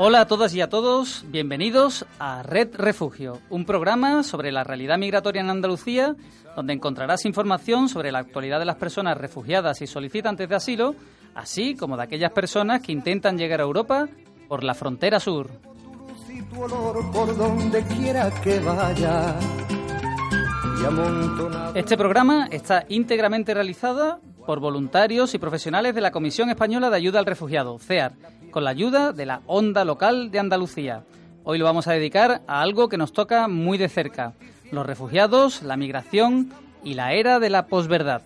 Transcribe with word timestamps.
Hola 0.00 0.20
a 0.20 0.26
todas 0.28 0.54
y 0.54 0.60
a 0.60 0.68
todos, 0.68 1.24
bienvenidos 1.26 2.06
a 2.20 2.44
Red 2.44 2.76
Refugio, 2.76 3.40
un 3.50 3.64
programa 3.64 4.22
sobre 4.22 4.52
la 4.52 4.62
realidad 4.62 4.96
migratoria 4.96 5.40
en 5.40 5.50
Andalucía, 5.50 6.14
donde 6.54 6.72
encontrarás 6.72 7.24
información 7.24 7.88
sobre 7.88 8.12
la 8.12 8.20
actualidad 8.20 8.60
de 8.60 8.64
las 8.64 8.76
personas 8.76 9.18
refugiadas 9.18 9.82
y 9.82 9.88
solicitantes 9.88 10.48
de 10.48 10.54
asilo, 10.54 10.94
así 11.34 11.74
como 11.74 11.96
de 11.96 12.04
aquellas 12.04 12.30
personas 12.30 12.80
que 12.80 12.92
intentan 12.92 13.36
llegar 13.36 13.58
a 13.58 13.64
Europa 13.64 14.08
por 14.46 14.62
la 14.62 14.74
frontera 14.74 15.18
sur. 15.18 15.50
Este 21.74 21.96
programa 21.96 22.46
está 22.52 22.84
íntegramente 22.88 23.52
realizado 23.52 24.20
por 24.46 24.60
voluntarios 24.60 25.34
y 25.34 25.38
profesionales 25.38 25.92
de 25.92 26.00
la 26.00 26.12
Comisión 26.12 26.50
Española 26.50 26.88
de 26.88 26.96
Ayuda 26.96 27.18
al 27.18 27.26
Refugiado, 27.26 27.78
CEAR, 27.80 28.12
con 28.50 28.64
la 28.64 28.70
ayuda 28.70 29.12
de 29.12 29.26
la 29.26 29.42
Onda 29.46 29.84
Local 29.84 30.30
de 30.30 30.38
Andalucía. 30.38 31.04
Hoy 31.44 31.58
lo 31.58 31.64
vamos 31.64 31.86
a 31.86 31.92
dedicar 31.92 32.42
a 32.46 32.60
algo 32.60 32.88
que 32.88 32.98
nos 32.98 33.12
toca 33.12 33.48
muy 33.48 33.78
de 33.78 33.88
cerca, 33.88 34.34
los 34.70 34.86
refugiados, 34.86 35.62
la 35.62 35.76
migración 35.76 36.52
y 36.84 36.94
la 36.94 37.12
era 37.12 37.38
de 37.38 37.50
la 37.50 37.66
posverdad. 37.66 38.22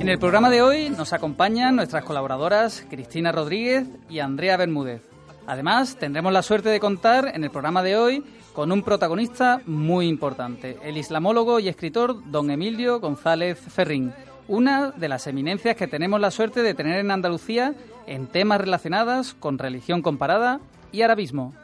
En 0.00 0.08
el 0.08 0.18
programa 0.18 0.50
de 0.50 0.62
hoy 0.62 0.90
nos 0.90 1.12
acompañan 1.12 1.76
nuestras 1.76 2.04
colaboradoras 2.04 2.84
Cristina 2.88 3.32
Rodríguez 3.32 3.86
y 4.08 4.20
Andrea 4.20 4.56
Bermúdez. 4.56 5.11
Además, 5.46 5.96
tendremos 5.98 6.32
la 6.32 6.42
suerte 6.42 6.68
de 6.68 6.80
contar 6.80 7.32
en 7.34 7.44
el 7.44 7.50
programa 7.50 7.82
de 7.82 7.96
hoy 7.96 8.24
con 8.52 8.70
un 8.70 8.82
protagonista 8.82 9.60
muy 9.66 10.06
importante, 10.06 10.78
el 10.82 10.96
islamólogo 10.96 11.58
y 11.58 11.68
escritor 11.68 12.22
don 12.30 12.50
Emilio 12.50 13.00
González 13.00 13.58
Ferrín, 13.58 14.12
una 14.48 14.90
de 14.90 15.08
las 15.08 15.26
eminencias 15.26 15.76
que 15.76 15.86
tenemos 15.86 16.20
la 16.20 16.30
suerte 16.30 16.62
de 16.62 16.74
tener 16.74 16.98
en 16.98 17.10
Andalucía 17.10 17.74
en 18.06 18.26
temas 18.26 18.60
relacionados 18.60 19.34
con 19.34 19.58
religión 19.58 20.02
comparada 20.02 20.60
y 20.92 21.02
arabismo. 21.02 21.54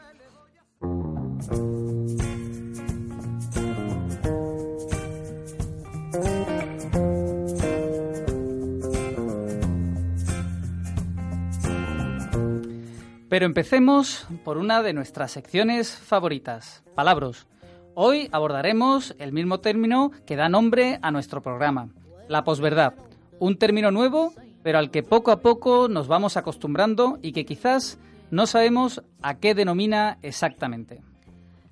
Pero 13.28 13.44
empecemos 13.44 14.26
por 14.42 14.56
una 14.56 14.82
de 14.82 14.94
nuestras 14.94 15.32
secciones 15.32 15.94
favoritas, 15.94 16.82
palabras. 16.94 17.46
Hoy 17.94 18.28
abordaremos 18.32 19.14
el 19.18 19.32
mismo 19.32 19.60
término 19.60 20.12
que 20.24 20.36
da 20.36 20.48
nombre 20.48 20.98
a 21.02 21.10
nuestro 21.10 21.42
programa, 21.42 21.90
la 22.28 22.44
posverdad. 22.44 22.94
Un 23.38 23.58
término 23.58 23.90
nuevo, 23.90 24.32
pero 24.62 24.78
al 24.78 24.90
que 24.90 25.02
poco 25.02 25.30
a 25.30 25.40
poco 25.40 25.88
nos 25.88 26.08
vamos 26.08 26.38
acostumbrando 26.38 27.18
y 27.20 27.32
que 27.32 27.44
quizás 27.44 27.98
no 28.30 28.46
sabemos 28.46 29.02
a 29.20 29.34
qué 29.34 29.54
denomina 29.54 30.18
exactamente. 30.22 31.02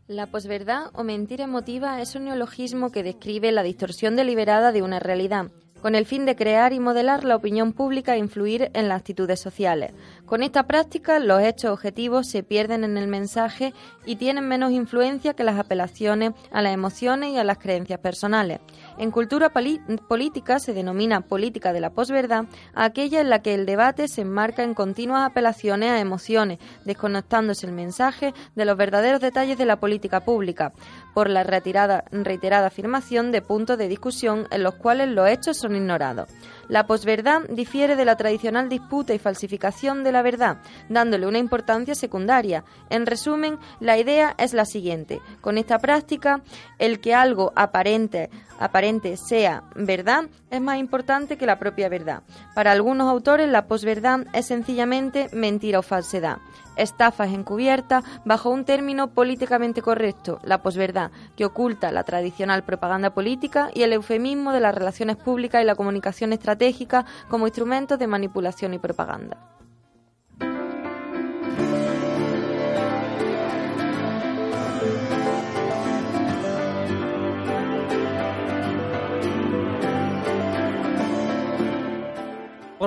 La 0.09 0.27
posverdad 0.27 0.91
o 0.93 1.05
mentira 1.05 1.45
emotiva 1.45 2.03
es 2.03 2.15
un 2.15 2.25
neologismo 2.25 2.93
que 2.93 3.03
describe 3.03 3.51
la 3.51 3.63
distorsión 3.63 4.15
deliberada 4.15 4.73
de 4.73 4.83
una 4.83 4.99
realidad 4.99 5.51
con 5.87 5.95
el 5.95 6.05
fin 6.05 6.27
de 6.27 6.35
crear 6.35 6.73
y 6.73 6.81
modelar 6.81 7.23
la 7.23 7.37
opinión 7.37 7.73
pública 7.73 8.17
e 8.17 8.19
influir 8.19 8.73
en 8.75 8.89
las 8.89 8.99
actitudes 8.99 9.39
sociales. 9.39 9.93
Con 10.25 10.43
esta 10.43 10.65
práctica, 10.65 11.21
los 11.21 11.41
hechos 11.41 11.71
objetivos 11.71 12.27
se 12.27 12.43
pierden 12.43 12.83
en 12.83 12.97
el 12.97 13.07
mensaje 13.07 13.73
y 14.05 14.17
tienen 14.17 14.49
menos 14.49 14.73
influencia 14.73 15.35
que 15.35 15.45
las 15.45 15.61
apelaciones 15.61 16.33
a 16.51 16.61
las 16.61 16.75
emociones 16.75 17.31
y 17.31 17.39
a 17.39 17.45
las 17.45 17.59
creencias 17.59 18.01
personales. 18.01 18.59
En 18.99 19.13
cultura 19.13 19.53
política 19.53 20.59
se 20.59 20.73
denomina 20.73 21.21
política 21.21 21.73
de 21.73 21.81
la 21.81 21.91
posverdad 21.91 22.47
aquella 22.75 23.21
en 23.21 23.31
la 23.31 23.43
que 23.43 23.55
el 23.55 23.65
debate 23.65 24.09
se 24.09 24.23
enmarca 24.23 24.65
en 24.65 24.75
continuas 24.75 25.31
apelaciones 25.31 25.93
a 25.93 26.01
emociones, 26.01 26.59
desconectándose 26.85 27.65
el 27.65 27.73
mensaje 27.73 28.35
de 28.57 28.65
los 28.65 28.77
verdaderos 28.77 29.21
detalles 29.21 29.57
de 29.57 29.67
la 29.67 29.79
política 29.79 30.25
pública, 30.25 30.73
por 31.17 31.31
la 31.31 31.45
reiterada 31.45 32.67
afirmación 32.67 33.33
de 33.33 33.41
puntos 33.41 33.79
de 33.79 33.89
discusión 33.89 34.47
en 34.51 34.63
los 34.63 34.75
cuales 34.75 35.09
los 35.09 35.27
hechos 35.27 35.57
son 35.57 35.75
ignorados. 35.75 36.29
La 36.69 36.87
posverdad 36.87 37.41
difiere 37.49 37.97
de 37.97 38.05
la 38.05 38.17
tradicional 38.17 38.69
disputa 38.69 39.15
y 39.15 39.19
falsificación 39.19 40.05
de 40.05 40.13
la 40.13 40.21
verdad, 40.21 40.59
dándole 40.91 41.27
una 41.27 41.39
importancia 41.39 41.95
secundaria. 41.95 42.65
En 42.91 43.07
resumen, 43.07 43.59
la 43.81 43.97
idea 43.97 44.35
es 44.37 44.53
la 44.53 44.67
siguiente. 44.67 45.23
Con 45.41 45.57
esta 45.57 45.79
práctica, 45.79 46.43
el 46.79 47.01
que 47.01 47.15
algo 47.15 47.51
aparente, 47.57 48.29
aparente 48.59 49.17
sea 49.17 49.63
verdad 49.75 50.25
es 50.51 50.61
más 50.61 50.77
importante 50.77 51.39
que 51.39 51.47
la 51.47 51.59
propia 51.59 51.89
verdad. 51.89 52.25
Para 52.55 52.73
algunos 52.73 53.09
autores, 53.09 53.49
la 53.49 53.69
posverdad 53.69 54.27
es 54.35 54.45
sencillamente 54.45 55.31
mentira 55.33 55.79
o 55.79 55.83
falsedad 55.83 56.37
estafas 56.77 57.33
encubiertas 57.33 58.05
bajo 58.25 58.51
un 58.51 58.65
término 58.65 59.09
políticamente 59.09 59.83
correcto, 59.83 60.39
la 60.43 60.63
posverdad, 60.63 61.11
que 61.37 61.45
oculta 61.45 61.93
la 61.93 62.05
tradicional 62.05 62.63
propaganda 62.63 63.11
política 63.11 63.71
y 63.75 63.83
el 63.83 63.93
eufemismo 63.93 64.53
de 64.53 64.61
las 64.61 64.75
relaciones 64.75 65.17
públicas 65.17 65.63
y 65.63 65.67
la 65.67 65.75
comunicación 65.75 66.33
estratégica 66.33 67.07
como 67.29 67.47
instrumentos 67.47 67.99
de 67.99 68.07
manipulación 68.07 68.75
y 68.75 68.79
propaganda. 68.79 69.37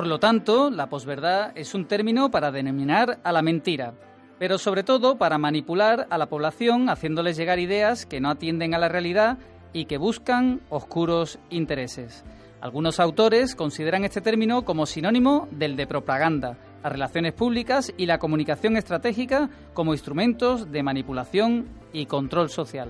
Por 0.00 0.06
lo 0.06 0.18
tanto, 0.18 0.70
la 0.70 0.88
posverdad 0.88 1.52
es 1.56 1.74
un 1.74 1.84
término 1.84 2.30
para 2.30 2.50
denominar 2.50 3.18
a 3.22 3.32
la 3.32 3.42
mentira, 3.42 3.92
pero 4.38 4.56
sobre 4.56 4.82
todo 4.82 5.18
para 5.18 5.36
manipular 5.36 6.06
a 6.08 6.16
la 6.16 6.30
población 6.30 6.88
haciéndoles 6.88 7.36
llegar 7.36 7.58
ideas 7.58 8.06
que 8.06 8.18
no 8.18 8.30
atienden 8.30 8.72
a 8.72 8.78
la 8.78 8.88
realidad 8.88 9.36
y 9.74 9.84
que 9.84 9.98
buscan 9.98 10.62
oscuros 10.70 11.38
intereses. 11.50 12.24
Algunos 12.62 12.98
autores 12.98 13.54
consideran 13.54 14.06
este 14.06 14.22
término 14.22 14.64
como 14.64 14.86
sinónimo 14.86 15.48
del 15.50 15.76
de 15.76 15.86
propaganda, 15.86 16.56
las 16.82 16.92
relaciones 16.92 17.34
públicas 17.34 17.92
y 17.98 18.06
la 18.06 18.18
comunicación 18.18 18.78
estratégica 18.78 19.50
como 19.74 19.92
instrumentos 19.92 20.72
de 20.72 20.82
manipulación 20.82 21.68
y 21.92 22.06
control 22.06 22.48
social. 22.48 22.88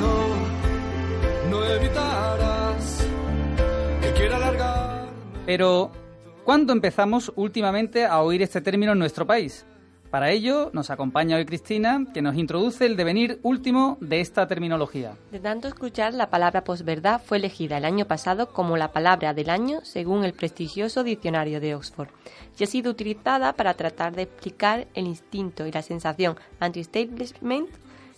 No, 0.00 1.50
no 1.50 1.64
pero, 5.48 5.90
¿cuándo 6.44 6.74
empezamos 6.74 7.32
últimamente 7.34 8.04
a 8.04 8.20
oír 8.20 8.42
este 8.42 8.60
término 8.60 8.92
en 8.92 8.98
nuestro 8.98 9.26
país? 9.26 9.64
Para 10.10 10.30
ello 10.30 10.68
nos 10.74 10.90
acompaña 10.90 11.36
hoy 11.38 11.46
Cristina, 11.46 12.04
que 12.12 12.20
nos 12.20 12.36
introduce 12.36 12.84
el 12.84 12.98
devenir 12.98 13.40
último 13.42 13.96
de 14.02 14.20
esta 14.20 14.46
terminología. 14.46 15.14
De 15.32 15.40
tanto 15.40 15.66
escuchar, 15.66 16.12
la 16.12 16.28
palabra 16.28 16.64
posverdad 16.64 17.22
fue 17.24 17.38
elegida 17.38 17.78
el 17.78 17.86
año 17.86 18.04
pasado 18.04 18.52
como 18.52 18.76
la 18.76 18.92
palabra 18.92 19.32
del 19.32 19.48
año 19.48 19.80
según 19.84 20.22
el 20.24 20.34
prestigioso 20.34 21.02
diccionario 21.02 21.60
de 21.60 21.74
Oxford 21.74 22.10
y 22.58 22.64
ha 22.64 22.66
sido 22.66 22.90
utilizada 22.90 23.54
para 23.54 23.72
tratar 23.72 24.14
de 24.14 24.24
explicar 24.24 24.86
el 24.92 25.06
instinto 25.06 25.66
y 25.66 25.72
la 25.72 25.80
sensación 25.80 26.36
anti-establishment 26.60 27.70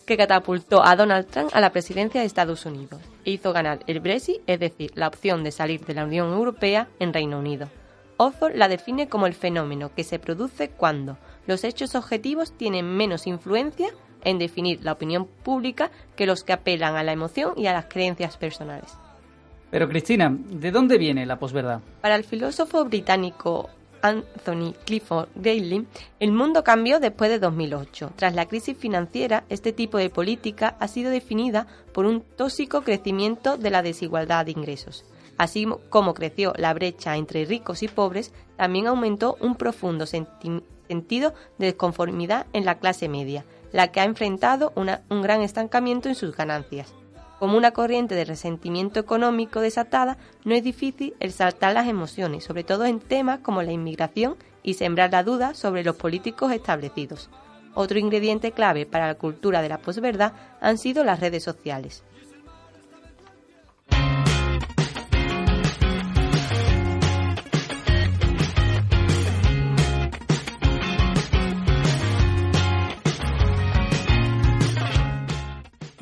que 0.04 0.16
catapultó 0.16 0.82
a 0.82 0.96
Donald 0.96 1.28
Trump 1.28 1.50
a 1.52 1.60
la 1.60 1.70
presidencia 1.70 2.22
de 2.22 2.26
Estados 2.26 2.66
Unidos 2.66 3.00
e 3.24 3.32
hizo 3.32 3.52
ganar 3.52 3.80
el 3.86 4.00
Brexit, 4.00 4.40
es 4.46 4.60
decir, 4.60 4.92
la 4.94 5.08
opción 5.08 5.44
de 5.44 5.50
salir 5.50 5.84
de 5.84 5.94
la 5.94 6.04
Unión 6.04 6.32
Europea 6.32 6.88
en 6.98 7.12
Reino 7.12 7.38
Unido. 7.38 7.68
Oxford 8.16 8.54
la 8.54 8.68
define 8.68 9.08
como 9.08 9.26
el 9.26 9.34
fenómeno 9.34 9.92
que 9.94 10.04
se 10.04 10.18
produce 10.18 10.68
cuando 10.68 11.16
los 11.46 11.64
hechos 11.64 11.94
objetivos 11.94 12.52
tienen 12.52 12.86
menos 12.86 13.26
influencia 13.26 13.88
en 14.24 14.38
definir 14.38 14.84
la 14.84 14.92
opinión 14.92 15.26
pública 15.26 15.90
que 16.16 16.26
los 16.26 16.44
que 16.44 16.52
apelan 16.52 16.96
a 16.96 17.02
la 17.02 17.12
emoción 17.12 17.54
y 17.56 17.66
a 17.66 17.72
las 17.72 17.86
creencias 17.86 18.36
personales. 18.36 18.92
Pero 19.70 19.88
Cristina, 19.88 20.36
¿de 20.36 20.70
dónde 20.70 20.98
viene 20.98 21.24
la 21.26 21.38
posverdad? 21.38 21.80
Para 22.00 22.16
el 22.16 22.24
filósofo 22.24 22.84
británico 22.84 23.70
Anthony 24.02 24.74
Clifford 24.84 25.28
Daly, 25.34 25.86
el 26.18 26.32
mundo 26.32 26.64
cambió 26.64 27.00
después 27.00 27.30
de 27.30 27.38
2008. 27.38 28.12
Tras 28.16 28.34
la 28.34 28.46
crisis 28.46 28.76
financiera, 28.76 29.44
este 29.48 29.72
tipo 29.72 29.98
de 29.98 30.10
política 30.10 30.76
ha 30.80 30.88
sido 30.88 31.10
definida 31.10 31.66
por 31.92 32.06
un 32.06 32.20
tóxico 32.20 32.82
crecimiento 32.82 33.56
de 33.56 33.70
la 33.70 33.82
desigualdad 33.82 34.46
de 34.46 34.52
ingresos. 34.52 35.04
Así 35.38 35.66
como 35.88 36.14
creció 36.14 36.52
la 36.56 36.74
brecha 36.74 37.16
entre 37.16 37.44
ricos 37.46 37.82
y 37.82 37.88
pobres, 37.88 38.32
también 38.56 38.86
aumentó 38.86 39.38
un 39.40 39.56
profundo 39.56 40.04
sentido 40.06 41.34
de 41.58 41.66
desconformidad 41.66 42.46
en 42.52 42.66
la 42.66 42.78
clase 42.78 43.08
media, 43.08 43.46
la 43.72 43.90
que 43.90 44.00
ha 44.00 44.04
enfrentado 44.04 44.72
un 44.76 45.22
gran 45.22 45.40
estancamiento 45.40 46.08
en 46.08 46.14
sus 46.14 46.36
ganancias. 46.36 46.94
Como 47.40 47.56
una 47.56 47.70
corriente 47.70 48.14
de 48.14 48.26
resentimiento 48.26 49.00
económico 49.00 49.62
desatada, 49.62 50.18
no 50.44 50.54
es 50.54 50.62
difícil 50.62 51.14
exaltar 51.20 51.72
las 51.72 51.88
emociones, 51.88 52.44
sobre 52.44 52.64
todo 52.64 52.84
en 52.84 53.00
temas 53.00 53.38
como 53.38 53.62
la 53.62 53.72
inmigración 53.72 54.36
y 54.62 54.74
sembrar 54.74 55.10
la 55.10 55.24
duda 55.24 55.54
sobre 55.54 55.82
los 55.82 55.96
políticos 55.96 56.52
establecidos. 56.52 57.30
Otro 57.72 57.98
ingrediente 57.98 58.52
clave 58.52 58.84
para 58.84 59.06
la 59.06 59.14
cultura 59.14 59.62
de 59.62 59.70
la 59.70 59.78
posverdad 59.78 60.34
han 60.60 60.76
sido 60.76 61.02
las 61.02 61.20
redes 61.20 61.42
sociales. 61.42 62.04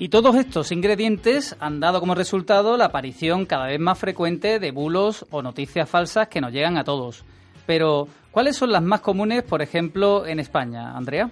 Y 0.00 0.10
todos 0.10 0.36
estos 0.36 0.70
ingredientes 0.70 1.56
han 1.58 1.80
dado 1.80 1.98
como 1.98 2.14
resultado 2.14 2.76
la 2.76 2.84
aparición 2.84 3.46
cada 3.46 3.66
vez 3.66 3.80
más 3.80 3.98
frecuente 3.98 4.60
de 4.60 4.70
bulos 4.70 5.26
o 5.32 5.42
noticias 5.42 5.90
falsas 5.90 6.28
que 6.28 6.40
nos 6.40 6.52
llegan 6.52 6.78
a 6.78 6.84
todos. 6.84 7.24
Pero, 7.66 8.06
¿cuáles 8.30 8.56
son 8.56 8.70
las 8.70 8.82
más 8.82 9.00
comunes, 9.00 9.42
por 9.42 9.60
ejemplo, 9.60 10.24
en 10.24 10.38
España, 10.38 10.96
Andrea? 10.96 11.28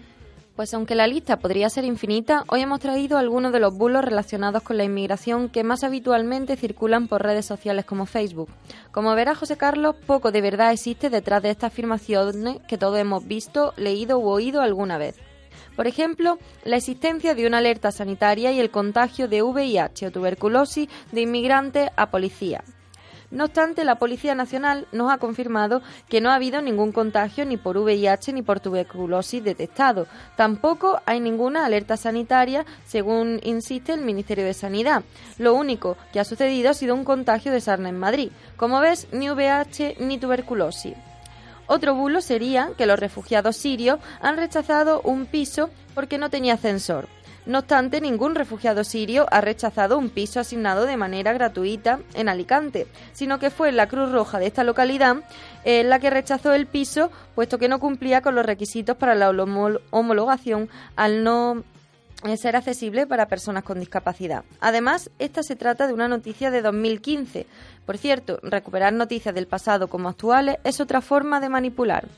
Pues 0.57 0.75
aunque 0.75 0.97
la 0.97 1.07
lista 1.07 1.37
podría 1.37 1.71
ser 1.71 1.85
infinita, 1.85 2.43
hoy 2.49 2.63
hemos 2.63 2.81
traído 2.81 3.19
algunos 3.19 3.53
de 3.53 3.61
los 3.61 3.73
bulos 3.73 4.05
relacionados 4.05 4.65
con 4.65 4.79
la 4.79 4.85
inmigración 4.85 5.49
que 5.49 5.63
más 5.63 5.85
habitualmente 5.85 6.57
circulan 6.57 7.07
por 7.07 7.23
redes 7.23 7.47
sociales 7.47 7.85
como 7.85 8.05
Facebook. 8.05 8.49
Como 8.91 9.15
verá 9.15 9.37
José 9.37 9.57
Carlos, 9.57 9.95
poco 10.07 10.33
de 10.33 10.41
verdad 10.41 10.73
existe 10.73 11.09
detrás 11.09 11.41
de 11.41 11.51
estas 11.51 11.73
afirmaciones 11.73 12.59
que 12.67 12.79
todos 12.79 12.99
hemos 12.99 13.29
visto, 13.29 13.75
leído 13.77 14.19
u 14.19 14.27
oído 14.29 14.61
alguna 14.61 14.99
vez. 14.99 15.15
Por 15.75 15.87
ejemplo, 15.87 16.39
la 16.65 16.77
existencia 16.77 17.35
de 17.35 17.47
una 17.47 17.59
alerta 17.59 17.93
sanitaria 17.93 18.53
y 18.53 18.61
el 18.61 18.71
contagio 18.71 19.29
de 19.29 19.43
VIH 19.43 20.07
o 20.07 20.13
tuberculosis 20.13 20.89
de 21.13 21.21
inmigrantes 21.21 21.91
a 21.97 22.11
policía. 22.11 22.65
No 23.31 23.45
obstante, 23.45 23.85
la 23.85 23.97
Policía 23.97 24.35
Nacional 24.35 24.87
nos 24.93 25.13
ha 25.13 25.19
confirmado 25.19 25.83
que 26.09 26.21
no 26.21 26.31
ha 26.31 26.37
habido 26.37 26.63
ningún 26.63 26.93
contagio 26.93 27.45
ni 27.45 27.57
por 27.57 27.77
VIH 27.77 28.33
ni 28.33 28.43
por 28.43 28.61
tuberculosis 28.61 29.43
detectado. 29.43 30.07
Tampoco 30.37 31.01
hay 31.07 31.19
ninguna 31.21 31.67
alerta 31.67 31.97
sanitaria, 31.97 32.65
según 32.85 33.41
insiste 33.43 33.93
el 33.93 34.03
Ministerio 34.03 34.45
de 34.45 34.55
Sanidad. 34.55 35.03
Lo 35.39 35.55
único 35.55 35.97
que 36.13 36.21
ha 36.21 36.25
sucedido 36.25 36.71
ha 36.71 36.75
sido 36.75 36.95
un 36.95 37.05
contagio 37.05 37.51
de 37.51 37.61
sarna 37.61 37.89
en 37.89 37.99
Madrid. 37.99 38.31
Como 38.57 38.81
ves, 38.81 39.09
ni 39.13 39.29
VIH 39.29 39.97
ni 39.99 40.19
tuberculosis. 40.19 40.95
Otro 41.67 41.95
bulo 41.95 42.21
sería 42.21 42.71
que 42.77 42.87
los 42.87 42.99
refugiados 42.99 43.57
sirios 43.57 43.99
han 44.21 44.37
rechazado 44.37 45.01
un 45.03 45.27
piso 45.27 45.71
porque 45.95 46.19
no 46.19 46.31
tenía 46.31 46.55
ascensor. 46.55 47.09
No 47.47 47.61
obstante, 47.61 48.01
ningún 48.01 48.35
refugiado 48.35 48.83
sirio 48.83 49.27
ha 49.31 49.41
rechazado 49.41 49.99
un 49.99 50.11
piso 50.11 50.41
asignado 50.41 50.85
de 50.85 50.97
manera 50.97 51.33
gratuita 51.33 52.01
en 52.15 52.29
Alicante, 52.29 52.89
sino 53.13 53.39
que 53.39 53.51
fue 53.51 53.71
la 53.71 53.87
Cruz 53.87 54.11
Roja 54.11 54.41
de 54.41 54.49
esta 54.49 54.65
localidad 54.65 55.19
eh, 55.65 55.85
la 55.85 56.01
que 56.01 56.11
rechazó 56.11 56.53
el 56.55 56.67
piso, 56.67 57.11
puesto 57.37 57.59
que 57.59 57.69
no 57.69 57.79
cumplía 57.79 58.21
con 58.21 58.35
los 58.35 58.45
requisitos 58.45 58.97
para 58.97 59.15
la 59.15 59.31
homologación 59.31 60.69
al 60.97 61.23
no 61.23 61.63
ser 62.37 62.57
accesible 62.57 63.07
para 63.07 63.29
personas 63.29 63.63
con 63.63 63.79
discapacidad. 63.79 64.45
Además, 64.61 65.11
esta 65.19 65.43
se 65.43 65.57
trata 65.57 65.87
de 65.87 65.93
una 65.93 66.09
noticia 66.09 66.51
de 66.51 66.63
2015. 66.63 67.47
Por 67.85 67.99
cierto, 67.99 68.41
recuperar 68.43 68.93
noticias 68.93 69.35
del 69.35 69.47
pasado 69.47 69.89
como 69.89 70.09
actuales 70.09 70.57
es 70.65 70.81
otra 70.81 71.01
forma 71.01 71.41
de 71.41 71.49
manipular. 71.49 72.09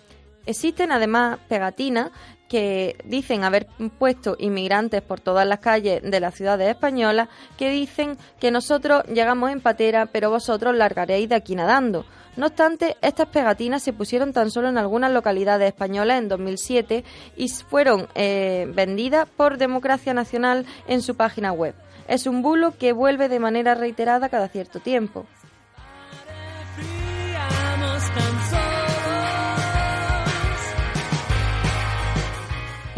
Existen 0.47 0.93
además 0.93 1.39
pegatinas 1.47 2.11
que 2.49 2.97
dicen 3.05 3.45
haber 3.45 3.67
puesto 3.99 4.35
inmigrantes 4.39 5.03
por 5.03 5.21
todas 5.21 5.47
las 5.47 5.59
calles 5.59 6.01
de 6.03 6.21
las 6.21 6.35
ciudades 6.35 6.71
españolas 6.71 7.29
que 7.59 7.69
dicen 7.69 8.17
que 8.41 8.51
nosotros 8.51 9.05
llegamos 9.12 9.51
en 9.51 9.61
patera 9.61 10.06
pero 10.06 10.31
vosotros 10.31 10.75
largaréis 10.75 11.29
de 11.29 11.35
aquí 11.35 11.55
nadando. 11.55 12.06
No 12.37 12.47
obstante, 12.47 12.97
estas 13.03 13.29
pegatinas 13.29 13.83
se 13.83 13.93
pusieron 13.93 14.33
tan 14.33 14.51
solo 14.51 14.69
en 14.69 14.79
algunas 14.79 15.13
localidades 15.13 15.69
españolas 15.69 16.19
en 16.19 16.29
2007 16.29 17.05
y 17.37 17.49
fueron 17.49 18.09
eh, 18.15 18.71
vendidas 18.75 19.29
por 19.29 19.59
Democracia 19.59 20.15
Nacional 20.15 20.67
en 20.87 21.03
su 21.03 21.17
página 21.17 21.53
web. 21.53 21.75
Es 22.07 22.27
un 22.27 22.43
bulo 22.43 22.75
que 22.79 22.93
vuelve 22.93 23.29
de 23.29 23.41
manera 23.41 23.75
reiterada 23.75 24.29
cada 24.29 24.49
cierto 24.49 24.81
tiempo. 24.81 25.27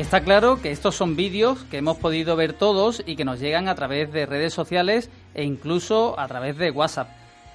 Está 0.00 0.22
claro 0.22 0.62
que 0.62 0.70
estos 0.70 0.96
son 0.96 1.14
vídeos 1.14 1.64
que 1.64 1.76
hemos 1.76 1.98
podido 1.98 2.34
ver 2.34 2.54
todos 2.54 3.02
y 3.04 3.16
que 3.16 3.26
nos 3.26 3.38
llegan 3.38 3.68
a 3.68 3.74
través 3.74 4.10
de 4.10 4.24
redes 4.24 4.54
sociales 4.54 5.10
e 5.34 5.44
incluso 5.44 6.18
a 6.18 6.26
través 6.26 6.56
de 6.56 6.70
WhatsApp. 6.70 7.10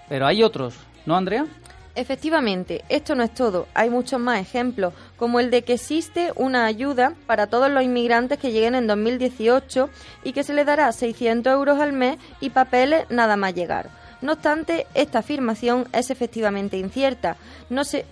Pero 0.07 0.27
hay 0.27 0.43
otros, 0.43 0.75
¿no, 1.07 1.15
Andrea? 1.15 1.47
Efectivamente, 1.95 2.83
esto 2.89 3.15
no 3.15 3.23
es 3.23 3.33
todo. 3.33 3.67
Hay 3.73 3.89
muchos 3.89 4.19
más 4.19 4.41
ejemplos, 4.41 4.93
como 5.15 5.39
el 5.39 5.49
de 5.49 5.61
que 5.61 5.73
existe 5.73 6.33
una 6.35 6.65
ayuda 6.65 7.13
para 7.25 7.47
todos 7.47 7.71
los 7.71 7.83
inmigrantes 7.83 8.37
que 8.37 8.51
lleguen 8.51 8.75
en 8.75 8.85
2018 8.85 9.89
y 10.25 10.33
que 10.33 10.43
se 10.43 10.53
les 10.53 10.65
dará 10.65 10.91
600 10.91 11.53
euros 11.53 11.79
al 11.79 11.93
mes 11.93 12.17
y 12.41 12.49
papeles 12.49 13.05
nada 13.09 13.37
más 13.37 13.55
llegar. 13.55 13.89
No 14.21 14.33
obstante, 14.33 14.87
esta 14.93 15.19
afirmación 15.19 15.87
es 15.93 16.09
efectivamente 16.09 16.77
incierta, 16.77 17.37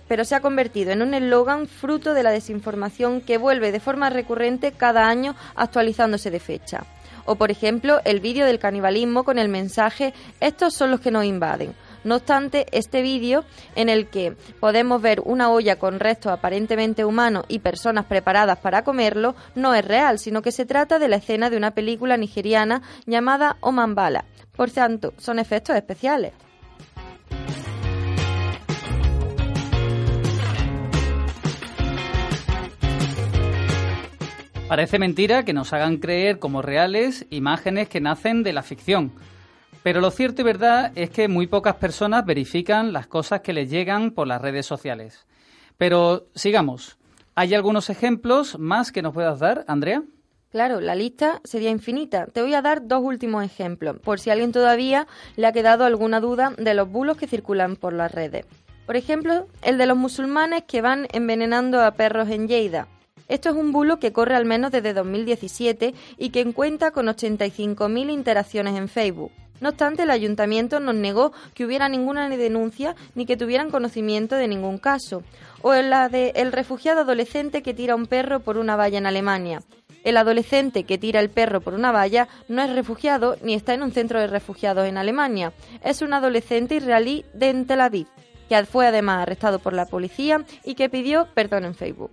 pero 0.08 0.24
se 0.24 0.34
ha 0.34 0.40
convertido 0.40 0.92
en 0.92 1.02
un 1.02 1.12
eslogan 1.12 1.66
fruto 1.66 2.14
de 2.14 2.22
la 2.22 2.30
desinformación 2.30 3.20
que 3.20 3.36
vuelve 3.36 3.70
de 3.70 3.80
forma 3.80 4.08
recurrente 4.08 4.72
cada 4.72 5.06
año 5.06 5.34
actualizándose 5.56 6.30
de 6.30 6.40
fecha. 6.40 6.84
O, 7.26 7.34
por 7.34 7.50
ejemplo, 7.50 8.00
el 8.04 8.20
vídeo 8.20 8.46
del 8.46 8.58
canibalismo 8.58 9.24
con 9.24 9.38
el 9.38 9.48
mensaje 9.48 10.12
Estos 10.40 10.74
son 10.74 10.90
los 10.90 11.00
que 11.00 11.10
nos 11.10 11.24
invaden 11.24 11.74
no 12.04 12.16
obstante, 12.16 12.66
este 12.72 13.02
vídeo 13.02 13.44
en 13.74 13.88
el 13.88 14.08
que 14.08 14.36
podemos 14.60 15.02
ver 15.02 15.20
una 15.24 15.50
olla 15.50 15.76
con 15.76 16.00
restos 16.00 16.32
aparentemente 16.32 17.04
humanos 17.04 17.44
y 17.48 17.58
personas 17.58 18.04
preparadas 18.06 18.58
para 18.58 18.84
comerlo 18.84 19.34
no 19.54 19.74
es 19.74 19.84
real, 19.84 20.18
sino 20.18 20.42
que 20.42 20.52
se 20.52 20.66
trata 20.66 20.98
de 20.98 21.08
la 21.08 21.16
escena 21.16 21.50
de 21.50 21.56
una 21.56 21.72
película 21.72 22.16
nigeriana 22.16 22.82
llamada 23.06 23.56
Omanbala. 23.60 24.24
Por 24.56 24.70
tanto, 24.70 25.12
son 25.18 25.38
efectos 25.38 25.76
especiales. 25.76 26.32
Parece 34.68 34.98
mentira 34.98 35.44
que 35.44 35.52
nos 35.52 35.72
hagan 35.72 35.98
creer 35.98 36.38
como 36.38 36.62
reales 36.62 37.26
imágenes 37.30 37.88
que 37.88 38.00
nacen 38.00 38.42
de 38.42 38.52
la 38.52 38.62
ficción. 38.62 39.12
Pero 39.84 40.00
lo 40.00 40.10
cierto 40.10 40.40
y 40.40 40.44
verdad 40.46 40.92
es 40.94 41.10
que 41.10 41.28
muy 41.28 41.46
pocas 41.46 41.74
personas 41.74 42.24
verifican 42.24 42.94
las 42.94 43.06
cosas 43.06 43.42
que 43.42 43.52
les 43.52 43.68
llegan 43.68 44.12
por 44.12 44.26
las 44.26 44.40
redes 44.40 44.64
sociales. 44.64 45.26
Pero 45.76 46.26
sigamos. 46.34 46.96
¿Hay 47.34 47.52
algunos 47.52 47.90
ejemplos 47.90 48.58
más 48.58 48.92
que 48.92 49.02
nos 49.02 49.12
puedas 49.12 49.40
dar, 49.40 49.62
Andrea? 49.68 50.02
Claro, 50.48 50.80
la 50.80 50.94
lista 50.94 51.42
sería 51.44 51.68
infinita. 51.68 52.24
Te 52.28 52.40
voy 52.40 52.54
a 52.54 52.62
dar 52.62 52.88
dos 52.88 53.02
últimos 53.02 53.44
ejemplos, 53.44 53.98
por 53.98 54.20
si 54.20 54.30
alguien 54.30 54.52
todavía 54.52 55.06
le 55.36 55.48
ha 55.48 55.52
quedado 55.52 55.84
alguna 55.84 56.18
duda 56.18 56.54
de 56.56 56.72
los 56.72 56.88
bulos 56.88 57.18
que 57.18 57.26
circulan 57.26 57.76
por 57.76 57.92
las 57.92 58.10
redes. 58.10 58.46
Por 58.86 58.96
ejemplo, 58.96 59.48
el 59.60 59.76
de 59.76 59.84
los 59.84 59.98
musulmanes 59.98 60.62
que 60.66 60.80
van 60.80 61.08
envenenando 61.12 61.82
a 61.82 61.90
perros 61.90 62.30
en 62.30 62.48
Lleida. 62.48 62.88
Esto 63.28 63.50
es 63.50 63.54
un 63.54 63.70
bulo 63.70 63.98
que 63.98 64.14
corre 64.14 64.34
al 64.34 64.46
menos 64.46 64.72
desde 64.72 64.94
2017 64.94 65.92
y 66.16 66.30
que 66.30 66.50
cuenta 66.54 66.90
con 66.90 67.04
85.000 67.04 68.10
interacciones 68.10 68.76
en 68.76 68.88
Facebook. 68.88 69.30
No 69.64 69.70
obstante, 69.70 70.02
el 70.02 70.10
ayuntamiento 70.10 70.78
nos 70.78 70.94
negó 70.94 71.32
que 71.54 71.64
hubiera 71.64 71.88
ninguna 71.88 72.28
denuncia 72.28 72.94
ni 73.14 73.24
que 73.24 73.38
tuvieran 73.38 73.70
conocimiento 73.70 74.36
de 74.36 74.46
ningún 74.46 74.76
caso. 74.76 75.22
O 75.62 75.72
la 75.72 76.10
de 76.10 76.34
el 76.36 76.52
refugiado 76.52 77.00
adolescente 77.00 77.62
que 77.62 77.72
tira 77.72 77.94
un 77.94 78.04
perro 78.04 78.40
por 78.40 78.58
una 78.58 78.76
valla 78.76 78.98
en 78.98 79.06
Alemania. 79.06 79.62
El 80.04 80.18
adolescente 80.18 80.84
que 80.84 80.98
tira 80.98 81.20
el 81.20 81.30
perro 81.30 81.62
por 81.62 81.72
una 81.72 81.92
valla 81.92 82.28
no 82.46 82.60
es 82.60 82.74
refugiado 82.74 83.38
ni 83.40 83.54
está 83.54 83.72
en 83.72 83.82
un 83.82 83.92
centro 83.92 84.20
de 84.20 84.26
refugiados 84.26 84.86
en 84.86 84.98
Alemania. 84.98 85.54
Es 85.82 86.02
un 86.02 86.12
adolescente 86.12 86.74
israelí 86.74 87.24
de 87.32 87.64
Tel 87.64 87.80
Aviv. 87.80 88.06
que 88.50 88.66
fue 88.66 88.86
además 88.86 89.22
arrestado 89.22 89.60
por 89.60 89.72
la 89.72 89.86
policía 89.86 90.44
y 90.62 90.74
que 90.74 90.90
pidió 90.90 91.26
perdón 91.32 91.64
en 91.64 91.74
Facebook. 91.74 92.10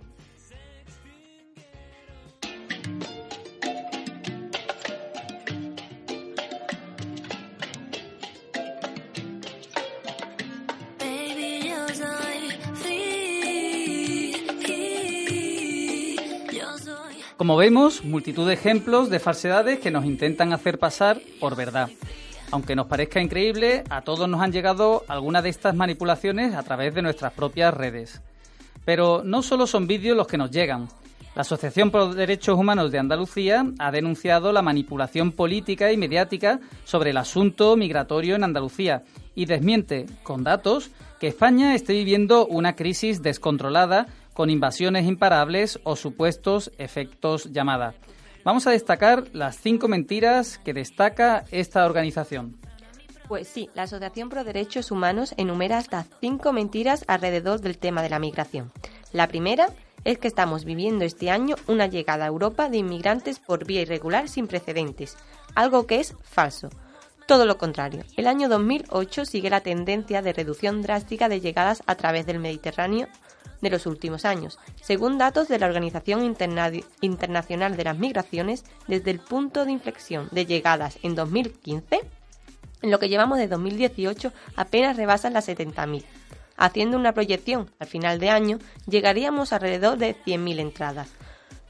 Como 17.42 17.56
vemos, 17.56 18.04
multitud 18.04 18.46
de 18.46 18.54
ejemplos 18.54 19.10
de 19.10 19.18
falsedades 19.18 19.80
que 19.80 19.90
nos 19.90 20.04
intentan 20.04 20.52
hacer 20.52 20.78
pasar 20.78 21.20
por 21.40 21.56
verdad. 21.56 21.90
Aunque 22.52 22.76
nos 22.76 22.86
parezca 22.86 23.20
increíble, 23.20 23.82
a 23.90 24.02
todos 24.02 24.28
nos 24.28 24.40
han 24.40 24.52
llegado 24.52 25.02
algunas 25.08 25.42
de 25.42 25.48
estas 25.48 25.74
manipulaciones 25.74 26.54
a 26.54 26.62
través 26.62 26.94
de 26.94 27.02
nuestras 27.02 27.32
propias 27.32 27.74
redes. 27.74 28.22
Pero 28.84 29.22
no 29.24 29.42
solo 29.42 29.66
son 29.66 29.88
vídeos 29.88 30.16
los 30.16 30.28
que 30.28 30.38
nos 30.38 30.52
llegan. 30.52 30.86
La 31.34 31.42
Asociación 31.42 31.90
por 31.90 32.14
Derechos 32.14 32.56
Humanos 32.56 32.92
de 32.92 33.00
Andalucía 33.00 33.66
ha 33.80 33.90
denunciado 33.90 34.52
la 34.52 34.62
manipulación 34.62 35.32
política 35.32 35.90
y 35.90 35.96
mediática 35.96 36.60
sobre 36.84 37.10
el 37.10 37.16
asunto 37.16 37.76
migratorio 37.76 38.36
en 38.36 38.44
Andalucía 38.44 39.02
y 39.34 39.46
desmiente, 39.46 40.06
con 40.22 40.44
datos, 40.44 40.92
que 41.18 41.26
España 41.26 41.74
esté 41.74 41.92
viviendo 41.92 42.46
una 42.46 42.76
crisis 42.76 43.20
descontrolada 43.20 44.06
con 44.34 44.50
invasiones 44.50 45.06
imparables 45.06 45.80
o 45.84 45.96
supuestos 45.96 46.72
efectos 46.78 47.52
llamada. 47.52 47.94
Vamos 48.44 48.66
a 48.66 48.70
destacar 48.70 49.24
las 49.32 49.56
cinco 49.56 49.88
mentiras 49.88 50.58
que 50.58 50.74
destaca 50.74 51.44
esta 51.50 51.86
organización. 51.86 52.56
Pues 53.28 53.46
sí, 53.48 53.70
la 53.74 53.84
Asociación 53.84 54.28
Pro 54.28 54.44
Derechos 54.44 54.90
Humanos 54.90 55.32
enumera 55.36 55.78
hasta 55.78 56.04
cinco 56.20 56.52
mentiras 56.52 57.04
alrededor 57.06 57.60
del 57.60 57.78
tema 57.78 58.02
de 58.02 58.10
la 58.10 58.18
migración. 58.18 58.72
La 59.12 59.28
primera 59.28 59.68
es 60.04 60.18
que 60.18 60.28
estamos 60.28 60.64
viviendo 60.64 61.04
este 61.04 61.30
año 61.30 61.54
una 61.68 61.86
llegada 61.86 62.24
a 62.24 62.28
Europa 62.28 62.68
de 62.68 62.78
inmigrantes 62.78 63.38
por 63.38 63.64
vía 63.64 63.82
irregular 63.82 64.28
sin 64.28 64.48
precedentes, 64.48 65.16
algo 65.54 65.86
que 65.86 66.00
es 66.00 66.14
falso. 66.22 66.68
Todo 67.26 67.46
lo 67.46 67.56
contrario, 67.56 68.02
el 68.16 68.26
año 68.26 68.48
2008 68.48 69.24
sigue 69.24 69.48
la 69.48 69.60
tendencia 69.60 70.22
de 70.22 70.32
reducción 70.32 70.82
drástica 70.82 71.28
de 71.28 71.40
llegadas 71.40 71.82
a 71.86 71.94
través 71.94 72.26
del 72.26 72.40
Mediterráneo 72.40 73.06
de 73.62 73.70
los 73.70 73.86
últimos 73.86 74.26
años, 74.26 74.58
según 74.82 75.16
datos 75.16 75.48
de 75.48 75.58
la 75.58 75.66
Organización 75.66 76.36
Internacional 77.00 77.76
de 77.76 77.84
las 77.84 77.98
Migraciones, 77.98 78.64
desde 78.86 79.10
el 79.10 79.20
punto 79.20 79.64
de 79.64 79.72
inflexión 79.72 80.28
de 80.32 80.44
llegadas 80.44 80.98
en 81.02 81.14
2015, 81.14 82.00
en 82.82 82.90
lo 82.90 82.98
que 82.98 83.08
llevamos 83.08 83.38
de 83.38 83.48
2018 83.48 84.32
apenas 84.56 84.96
rebasan 84.96 85.32
las 85.32 85.48
70.000. 85.48 86.04
Haciendo 86.56 86.98
una 86.98 87.12
proyección 87.12 87.70
al 87.78 87.86
final 87.86 88.18
de 88.18 88.28
año, 88.28 88.58
llegaríamos 88.86 89.52
alrededor 89.52 89.96
de 89.96 90.16
100.000 90.16 90.58
entradas, 90.60 91.08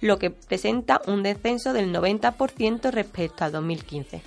lo 0.01 0.19
que 0.19 0.31
presenta 0.31 1.03
un 1.07 1.23
descenso 1.23 1.73
del 1.73 1.95
90% 1.95 2.91
respecto 2.91 3.45
a 3.45 3.51
2015. 3.51 4.23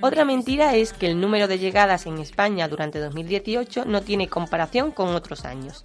Otra 0.00 0.24
mentira 0.24 0.74
es 0.76 0.92
que 0.92 1.06
el 1.06 1.20
número 1.20 1.48
de 1.48 1.58
llegadas 1.58 2.06
en 2.06 2.18
España 2.18 2.68
durante 2.68 2.98
2018 2.98 3.84
no 3.86 4.02
tiene 4.02 4.28
comparación 4.28 4.90
con 4.90 5.14
otros 5.14 5.44
años. 5.44 5.82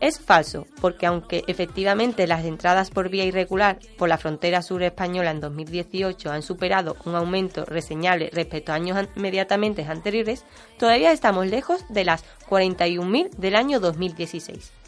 Es 0.00 0.20
falso, 0.20 0.66
porque 0.80 1.06
aunque 1.06 1.44
efectivamente 1.46 2.26
las 2.26 2.44
entradas 2.44 2.90
por 2.90 3.08
vía 3.08 3.24
irregular 3.24 3.78
por 3.96 4.08
la 4.08 4.18
frontera 4.18 4.60
sur 4.62 4.82
española 4.82 5.30
en 5.30 5.40
2018 5.40 6.30
han 6.30 6.42
superado 6.42 6.96
un 7.04 7.14
aumento 7.14 7.64
reseñable 7.64 8.30
respecto 8.32 8.72
a 8.72 8.74
años 8.74 9.08
inmediatamente 9.16 9.84
anteriores, 9.84 10.44
todavía 10.78 11.12
estamos 11.12 11.46
lejos 11.46 11.84
de 11.88 12.04
las 12.04 12.24
41.000 12.48 13.30
del 13.30 13.56
año 13.56 13.80
2016 13.80 14.83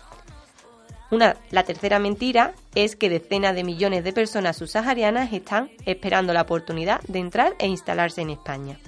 la 1.10 1.62
tercera 1.64 1.98
mentira 1.98 2.54
es 2.74 2.96
que 2.96 3.08
decenas 3.08 3.54
de 3.54 3.64
millones 3.64 4.02
de 4.04 4.12
personas 4.12 4.56
subsaharianas 4.56 5.32
están 5.32 5.70
esperando 5.84 6.32
la 6.32 6.42
oportunidad 6.42 7.00
de 7.02 7.20
entrar 7.20 7.54
e 7.58 7.66
instalarse 7.66 8.22
en 8.22 8.30
España. 8.30 8.78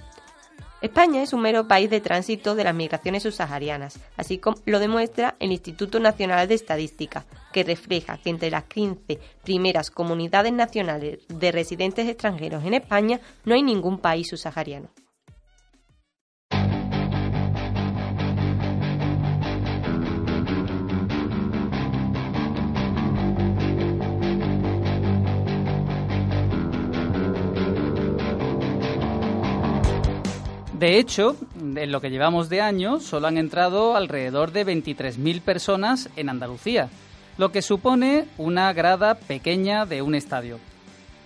España 0.81 1.23
es 1.25 1.33
un 1.33 1.41
mero 1.41 1.67
país 1.67 1.91
de 1.91 2.01
tránsito 2.01 2.55
de 2.55 2.63
las 2.63 2.75
migraciones 2.75 3.25
subsaharianas, 3.25 3.99
así 4.17 4.39
como 4.39 4.59
lo 4.65 4.79
demuestra 4.79 5.35
el 5.41 5.51
Instituto 5.51 5.99
Nacional 5.99 6.47
de 6.47 6.55
Estadística, 6.55 7.25
que 7.53 7.65
refleja 7.65 8.19
que 8.19 8.31
entre 8.31 8.51
las 8.51 8.65
15 8.65 9.19
primeras 9.43 9.91
comunidades 9.91 10.53
nacionales 10.53 11.19
de 11.27 11.51
residentes 11.51 12.09
extranjeros 12.09 12.65
en 12.65 12.75
España 12.75 13.21
no 13.45 13.55
hay 13.55 13.63
ningún 13.65 13.99
país 13.99 14.29
subsahariano. 14.29 14.89
De 30.79 30.97
hecho, 30.97 31.35
en 31.61 31.91
lo 31.91 32.01
que 32.01 32.09
llevamos 32.09 32.49
de 32.49 32.61
año, 32.61 33.01
solo 33.01 33.27
han 33.27 33.37
entrado 33.37 33.97
alrededor 33.97 34.53
de 34.53 34.65
23.000 34.65 35.41
personas 35.41 36.09
en 36.15 36.29
Andalucía, 36.29 36.89
lo 37.37 37.51
que 37.51 37.63
supone 37.63 38.27
una 38.39 38.73
grada 38.73 39.17
pequeña 39.17 39.87
de 39.87 40.03
un 40.03 40.15
estadio. 40.15 40.61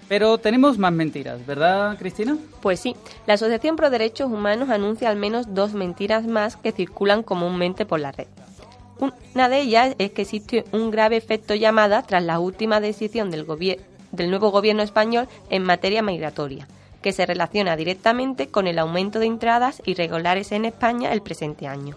Pero 0.08 0.38
tenemos 0.38 0.78
más 0.78 0.94
mentiras, 0.94 1.44
¿verdad, 1.44 1.98
Cristina? 1.98 2.38
Pues 2.62 2.80
sí, 2.80 2.96
la 3.26 3.34
Asociación 3.34 3.76
Pro 3.76 3.90
Derechos 3.90 4.32
Humanos 4.32 4.70
anuncia 4.70 5.10
al 5.10 5.16
menos 5.16 5.54
dos 5.54 5.74
mentiras 5.74 6.26
más 6.26 6.56
que 6.56 6.72
circulan 6.72 7.22
comúnmente 7.22 7.84
por 7.84 8.00
la 8.00 8.12
red. 8.12 8.28
Una 9.34 9.50
de 9.50 9.60
ellas 9.60 9.94
es 9.98 10.12
que 10.12 10.22
existe 10.22 10.64
un 10.72 10.90
grave 10.90 11.18
efecto 11.18 11.54
llamada 11.54 12.02
tras 12.04 12.22
la 12.22 12.38
última 12.38 12.80
decisión 12.80 13.30
del, 13.30 13.44
del 14.12 14.30
nuevo 14.30 14.50
gobierno 14.50 14.82
español 14.82 15.28
en 15.50 15.62
materia 15.62 16.00
migratoria 16.00 16.66
que 17.02 17.12
se 17.12 17.26
relaciona 17.26 17.76
directamente 17.76 18.48
con 18.48 18.66
el 18.66 18.78
aumento 18.78 19.18
de 19.18 19.26
entradas 19.26 19.82
irregulares 19.84 20.52
en 20.52 20.64
España 20.64 21.12
el 21.12 21.22
presente 21.22 21.66
año. 21.66 21.96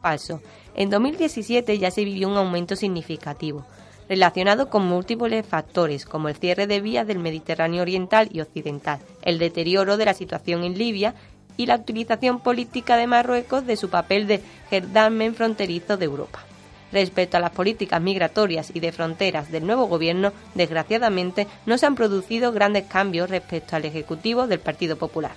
Falso. 0.00 0.40
En 0.74 0.90
2017 0.90 1.78
ya 1.78 1.90
se 1.90 2.04
vivió 2.04 2.28
un 2.28 2.36
aumento 2.36 2.76
significativo, 2.76 3.64
relacionado 4.08 4.68
con 4.68 4.86
múltiples 4.86 5.46
factores 5.46 6.04
como 6.04 6.28
el 6.28 6.36
cierre 6.36 6.66
de 6.66 6.80
vías 6.80 7.06
del 7.06 7.18
Mediterráneo 7.18 7.82
Oriental 7.82 8.28
y 8.32 8.40
Occidental, 8.40 9.00
el 9.22 9.38
deterioro 9.38 9.96
de 9.96 10.04
la 10.04 10.14
situación 10.14 10.64
en 10.64 10.76
Libia 10.76 11.14
y 11.56 11.66
la 11.66 11.76
utilización 11.76 12.40
política 12.40 12.96
de 12.96 13.06
Marruecos 13.06 13.66
de 13.66 13.76
su 13.76 13.90
papel 13.90 14.26
de 14.26 14.42
gendarme 14.70 15.30
fronterizo 15.32 15.96
de 15.96 16.04
Europa. 16.06 16.44
Respecto 16.92 17.38
a 17.38 17.40
las 17.40 17.52
políticas 17.52 18.00
migratorias 18.02 18.70
y 18.74 18.80
de 18.80 18.92
fronteras 18.92 19.50
del 19.50 19.66
nuevo 19.66 19.86
gobierno, 19.86 20.32
desgraciadamente 20.54 21.46
no 21.64 21.78
se 21.78 21.86
han 21.86 21.94
producido 21.94 22.52
grandes 22.52 22.84
cambios 22.84 23.30
respecto 23.30 23.76
al 23.76 23.86
Ejecutivo 23.86 24.46
del 24.46 24.60
Partido 24.60 24.96
Popular. 24.96 25.32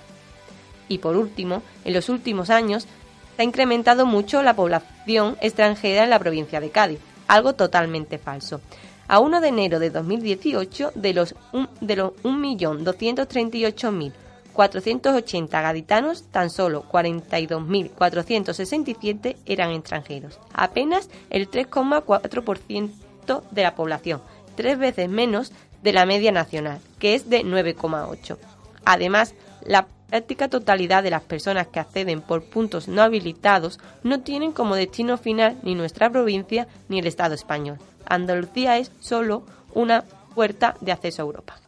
Y 0.88 0.98
por 0.98 1.16
último, 1.16 1.62
en 1.84 1.94
los 1.94 2.10
últimos 2.10 2.50
años 2.50 2.86
se 3.34 3.42
ha 3.42 3.44
incrementado 3.44 4.04
mucho 4.06 4.42
la 4.42 4.54
población 4.54 5.36
extranjera 5.40 6.04
en 6.04 6.10
la 6.10 6.18
provincia 6.18 6.60
de 6.60 6.70
Cádiz, 6.70 7.00
algo 7.26 7.54
totalmente 7.54 8.18
falso. 8.18 8.60
A 9.08 9.20
1 9.20 9.40
de 9.40 9.48
enero 9.48 9.78
de 9.78 9.90
2018, 9.90 10.92
de 10.94 11.14
los, 11.14 11.34
de 11.80 11.96
los 11.96 12.12
1.238.000 12.22 14.12
480 14.56 15.60
gaditanos, 15.60 16.24
tan 16.30 16.48
solo 16.48 16.86
42.467 16.90 19.36
eran 19.44 19.72
extranjeros, 19.72 20.40
apenas 20.54 21.10
el 21.28 21.50
3,4% 21.50 23.42
de 23.50 23.62
la 23.62 23.74
población, 23.74 24.22
tres 24.56 24.78
veces 24.78 25.10
menos 25.10 25.52
de 25.82 25.92
la 25.92 26.06
media 26.06 26.32
nacional, 26.32 26.80
que 26.98 27.14
es 27.14 27.28
de 27.28 27.44
9,8. 27.44 28.38
Además, 28.86 29.34
la 29.62 29.88
práctica 30.08 30.48
totalidad 30.48 31.02
de 31.02 31.10
las 31.10 31.22
personas 31.22 31.66
que 31.66 31.80
acceden 31.80 32.22
por 32.22 32.44
puntos 32.44 32.88
no 32.88 33.02
habilitados 33.02 33.78
no 34.02 34.20
tienen 34.20 34.52
como 34.52 34.74
destino 34.74 35.18
final 35.18 35.58
ni 35.64 35.74
nuestra 35.74 36.08
provincia 36.08 36.66
ni 36.88 37.00
el 37.00 37.06
Estado 37.06 37.34
español. 37.34 37.76
Andalucía 38.06 38.78
es 38.78 38.90
solo 39.00 39.42
una 39.74 40.04
puerta 40.34 40.76
de 40.80 40.92
acceso 40.92 41.20
a 41.20 41.26
Europa. 41.26 41.65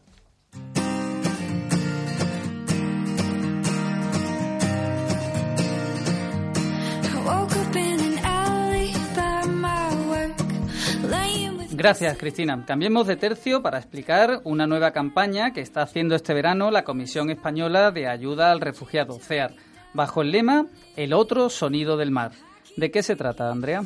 Gracias, 11.78 12.18
Cristina. 12.18 12.64
Cambiemos 12.66 13.06
de 13.06 13.14
tercio 13.14 13.62
para 13.62 13.78
explicar 13.78 14.40
una 14.42 14.66
nueva 14.66 14.90
campaña 14.90 15.52
que 15.52 15.60
está 15.60 15.82
haciendo 15.82 16.16
este 16.16 16.34
verano 16.34 16.72
la 16.72 16.82
Comisión 16.82 17.30
Española 17.30 17.92
de 17.92 18.08
Ayuda 18.08 18.50
al 18.50 18.60
Refugiado, 18.60 19.20
CEAR, 19.20 19.54
bajo 19.94 20.22
el 20.22 20.32
lema 20.32 20.66
El 20.96 21.12
otro 21.12 21.48
sonido 21.48 21.96
del 21.96 22.10
mar. 22.10 22.32
¿De 22.76 22.90
qué 22.90 23.04
se 23.04 23.14
trata, 23.14 23.52
Andrea? 23.52 23.84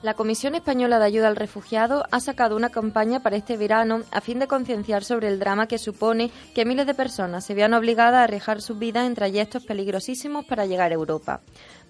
La 0.00 0.14
Comisión 0.14 0.54
Española 0.54 1.00
de 1.00 1.06
Ayuda 1.06 1.26
al 1.26 1.34
Refugiado 1.34 2.04
ha 2.12 2.20
sacado 2.20 2.54
una 2.54 2.70
campaña 2.70 3.18
para 3.18 3.34
este 3.34 3.56
verano 3.56 4.02
a 4.12 4.20
fin 4.20 4.38
de 4.38 4.46
concienciar 4.46 5.02
sobre 5.02 5.26
el 5.26 5.40
drama 5.40 5.66
que 5.66 5.76
supone 5.76 6.30
que 6.54 6.64
miles 6.64 6.86
de 6.86 6.94
personas 6.94 7.44
se 7.44 7.54
vean 7.54 7.74
obligadas 7.74 8.20
a 8.20 8.22
arriesgar 8.22 8.62
sus 8.62 8.78
vidas 8.78 9.08
en 9.08 9.16
trayectos 9.16 9.64
peligrosísimos 9.64 10.44
para 10.44 10.66
llegar 10.66 10.92
a 10.92 10.94
Europa. 10.94 11.40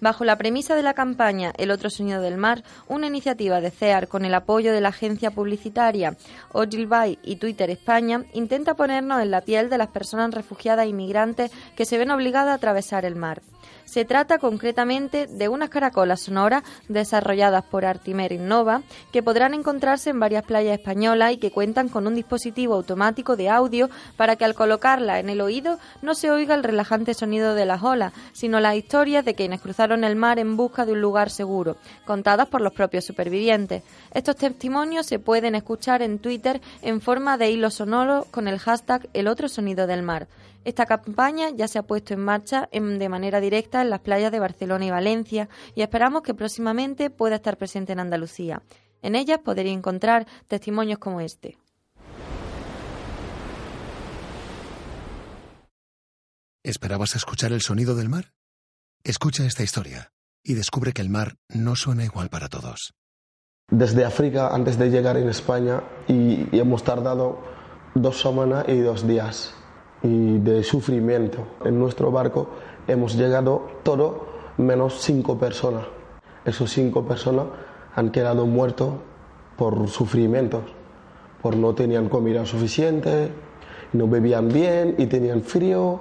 Bajo 0.01 0.25
la 0.25 0.39
premisa 0.39 0.73
de 0.75 0.81
la 0.81 0.95
campaña 0.95 1.53
El 1.55 1.69
otro 1.69 1.91
sonido 1.91 2.19
del 2.19 2.37
mar, 2.37 2.63
una 2.87 3.05
iniciativa 3.05 3.61
de 3.61 3.69
CEAR 3.69 4.07
con 4.07 4.25
el 4.25 4.33
apoyo 4.33 4.73
de 4.73 4.81
la 4.81 4.89
agencia 4.89 5.29
publicitaria 5.29 6.17
Ogilvy 6.51 7.19
y 7.21 7.35
Twitter 7.35 7.69
España 7.69 8.25
intenta 8.33 8.73
ponernos 8.73 9.21
en 9.21 9.29
la 9.29 9.41
piel 9.41 9.69
de 9.69 9.77
las 9.77 9.89
personas 9.89 10.33
refugiadas 10.33 10.87
e 10.87 10.89
inmigrantes 10.89 11.51
que 11.75 11.85
se 11.85 11.99
ven 11.99 12.09
obligadas 12.09 12.53
a 12.53 12.55
atravesar 12.55 13.05
el 13.05 13.15
mar. 13.15 13.43
Se 13.89 14.05
trata 14.05 14.37
concretamente 14.37 15.25
de 15.25 15.49
unas 15.49 15.69
caracolas 15.69 16.19
sonoras 16.19 16.61
desarrolladas 16.89 17.63
por 17.63 17.85
Artimer 17.85 18.31
Innova 18.31 18.83
que 19.11 19.23
podrán 19.23 19.55
encontrarse 19.55 20.11
en 20.11 20.19
varias 20.19 20.43
playas 20.43 20.77
españolas 20.77 21.33
y 21.33 21.37
que 21.37 21.49
cuentan 21.49 21.89
con 21.89 22.05
un 22.05 22.13
dispositivo 22.13 22.75
automático 22.75 23.35
de 23.35 23.49
audio 23.49 23.89
para 24.15 24.35
que 24.35 24.45
al 24.45 24.53
colocarla 24.53 25.19
en 25.19 25.27
el 25.29 25.41
oído 25.41 25.79
no 26.03 26.13
se 26.13 26.29
oiga 26.29 26.53
el 26.53 26.63
relajante 26.63 27.15
sonido 27.15 27.55
de 27.55 27.65
las 27.65 27.81
olas, 27.81 28.13
sino 28.31 28.59
las 28.59 28.75
historias 28.75 29.25
de 29.25 29.33
quienes 29.33 29.59
cruzaron 29.59 30.03
el 30.03 30.15
mar 30.15 30.37
en 30.37 30.55
busca 30.55 30.85
de 30.85 30.91
un 30.91 31.01
lugar 31.01 31.31
seguro, 31.31 31.75
contadas 32.05 32.47
por 32.47 32.61
los 32.61 32.73
propios 32.73 33.05
supervivientes. 33.05 33.81
Estos 34.13 34.35
testimonios 34.35 35.07
se 35.07 35.17
pueden 35.17 35.55
escuchar 35.55 36.03
en 36.03 36.19
Twitter 36.19 36.61
en 36.83 37.01
forma 37.01 37.39
de 37.39 37.49
hilo 37.49 37.71
sonoro 37.71 38.27
con 38.29 38.47
el 38.47 38.59
hashtag 38.59 39.09
El 39.13 39.27
otro 39.27 39.49
sonido 39.49 39.87
del 39.87 40.03
mar. 40.03 40.27
Esta 40.65 40.85
campaña 40.85 41.49
ya 41.51 41.67
se 41.67 41.79
ha 41.79 41.83
puesto 41.83 42.13
en 42.13 42.19
marcha 42.19 42.69
de 42.71 43.09
manera 43.09 43.39
directa 43.39 43.81
en 43.81 43.89
las 43.89 44.01
playas 44.01 44.31
de 44.31 44.39
Barcelona 44.39 44.85
y 44.85 44.91
Valencia 44.91 45.49
y 45.73 45.81
esperamos 45.81 46.21
que 46.21 46.33
próximamente 46.33 47.09
pueda 47.09 47.35
estar 47.35 47.57
presente 47.57 47.93
en 47.93 47.99
Andalucía. 47.99 48.61
En 49.01 49.15
ellas 49.15 49.39
podréis 49.43 49.77
encontrar 49.77 50.27
testimonios 50.47 50.99
como 50.99 51.21
este. 51.21 51.57
¿Esperabas 56.61 57.15
escuchar 57.15 57.53
el 57.53 57.61
sonido 57.61 57.95
del 57.95 58.09
mar? 58.09 58.33
Escucha 59.03 59.45
esta 59.45 59.63
historia 59.63 60.11
y 60.43 60.55
descubre 60.55 60.91
que 60.91 61.01
el 61.01 61.09
mar 61.09 61.37
no 61.47 61.77
suena 61.77 62.03
igual 62.03 62.29
para 62.29 62.49
todos. 62.49 62.93
Desde 63.71 64.03
África, 64.03 64.49
antes 64.49 64.77
de 64.77 64.89
llegar 64.89 65.15
en 65.15 65.29
España, 65.29 65.83
y, 66.07 66.47
y 66.51 66.59
hemos 66.59 66.83
tardado 66.83 67.41
dos 67.95 68.19
semanas 68.19 68.65
y 68.67 68.79
dos 68.79 69.07
días 69.07 69.53
y 70.03 70.37
de 70.39 70.63
sufrimiento. 70.63 71.45
En 71.65 71.79
nuestro 71.79 72.11
barco 72.11 72.47
hemos 72.87 73.15
llegado 73.15 73.67
todo 73.83 74.27
menos 74.57 74.99
cinco 75.01 75.37
personas. 75.37 75.85
Esos 76.45 76.71
cinco 76.71 77.05
personas 77.05 77.45
han 77.95 78.11
quedado 78.11 78.45
muertos 78.45 78.93
por 79.57 79.87
sufrimientos, 79.89 80.61
por 81.41 81.55
no 81.55 81.73
tenían 81.75 82.07
comida 82.07 82.45
suficiente, 82.45 83.31
no 83.93 84.07
bebían 84.07 84.47
bien 84.49 84.95
y 84.97 85.07
tenían 85.07 85.41
frío, 85.41 85.99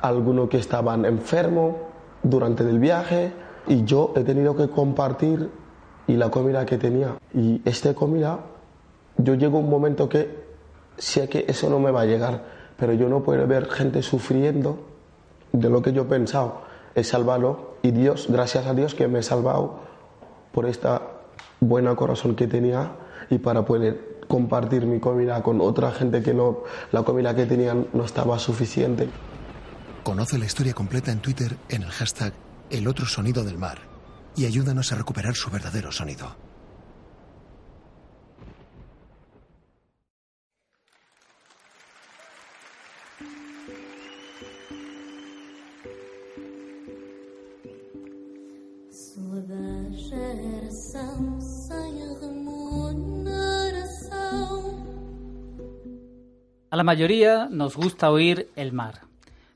algunos 0.00 0.48
que 0.48 0.58
estaban 0.58 1.04
enfermos 1.04 1.74
durante 2.22 2.62
el 2.62 2.78
viaje 2.78 3.32
y 3.66 3.84
yo 3.84 4.12
he 4.16 4.22
tenido 4.22 4.56
que 4.56 4.68
compartir 4.68 5.50
y 6.06 6.14
la 6.14 6.30
comida 6.30 6.66
que 6.66 6.78
tenía. 6.78 7.16
Y 7.32 7.62
esta 7.64 7.94
comida, 7.94 8.40
yo 9.16 9.34
llego 9.34 9.58
a 9.58 9.60
un 9.60 9.70
momento 9.70 10.08
que 10.08 10.44
sé 10.96 11.28
que 11.28 11.44
eso 11.48 11.68
no 11.68 11.80
me 11.80 11.90
va 11.90 12.02
a 12.02 12.06
llegar 12.06 12.53
pero 12.76 12.92
yo 12.92 13.08
no 13.08 13.22
puedo 13.22 13.46
ver 13.46 13.68
gente 13.70 14.02
sufriendo 14.02 14.78
de 15.52 15.70
lo 15.70 15.82
que 15.82 15.92
yo 15.92 16.02
he 16.02 16.06
pensado 16.06 16.62
es 16.94 17.08
salvarlo 17.08 17.76
y 17.82 17.90
Dios, 17.90 18.26
gracias 18.28 18.66
a 18.66 18.74
Dios 18.74 18.94
que 18.94 19.08
me 19.08 19.20
he 19.20 19.22
salvado 19.22 19.80
por 20.52 20.66
esta 20.66 21.02
buena 21.60 21.94
corazón 21.96 22.34
que 22.36 22.46
tenía 22.46 22.92
y 23.30 23.38
para 23.38 23.64
poder 23.64 24.14
compartir 24.28 24.86
mi 24.86 25.00
comida 25.00 25.42
con 25.42 25.60
otra 25.60 25.92
gente 25.92 26.22
que 26.22 26.34
no 26.34 26.62
la 26.92 27.02
comida 27.02 27.34
que 27.34 27.46
tenían 27.46 27.86
no 27.92 28.04
estaba 28.04 28.38
suficiente. 28.38 29.08
Conoce 30.02 30.38
la 30.38 30.44
historia 30.44 30.74
completa 30.74 31.12
en 31.12 31.20
Twitter 31.20 31.56
en 31.68 31.82
el 31.82 31.90
hashtag 31.90 32.32
El 32.70 32.88
otro 32.88 33.06
sonido 33.06 33.44
del 33.44 33.58
mar 33.58 33.78
y 34.36 34.46
ayúdanos 34.46 34.92
a 34.92 34.96
recuperar 34.96 35.34
su 35.34 35.50
verdadero 35.50 35.92
sonido. 35.92 36.36
A 56.74 56.76
la 56.76 56.82
mayoría 56.82 57.46
nos 57.48 57.76
gusta 57.76 58.10
oír 58.10 58.50
el 58.56 58.72
mar, 58.72 59.02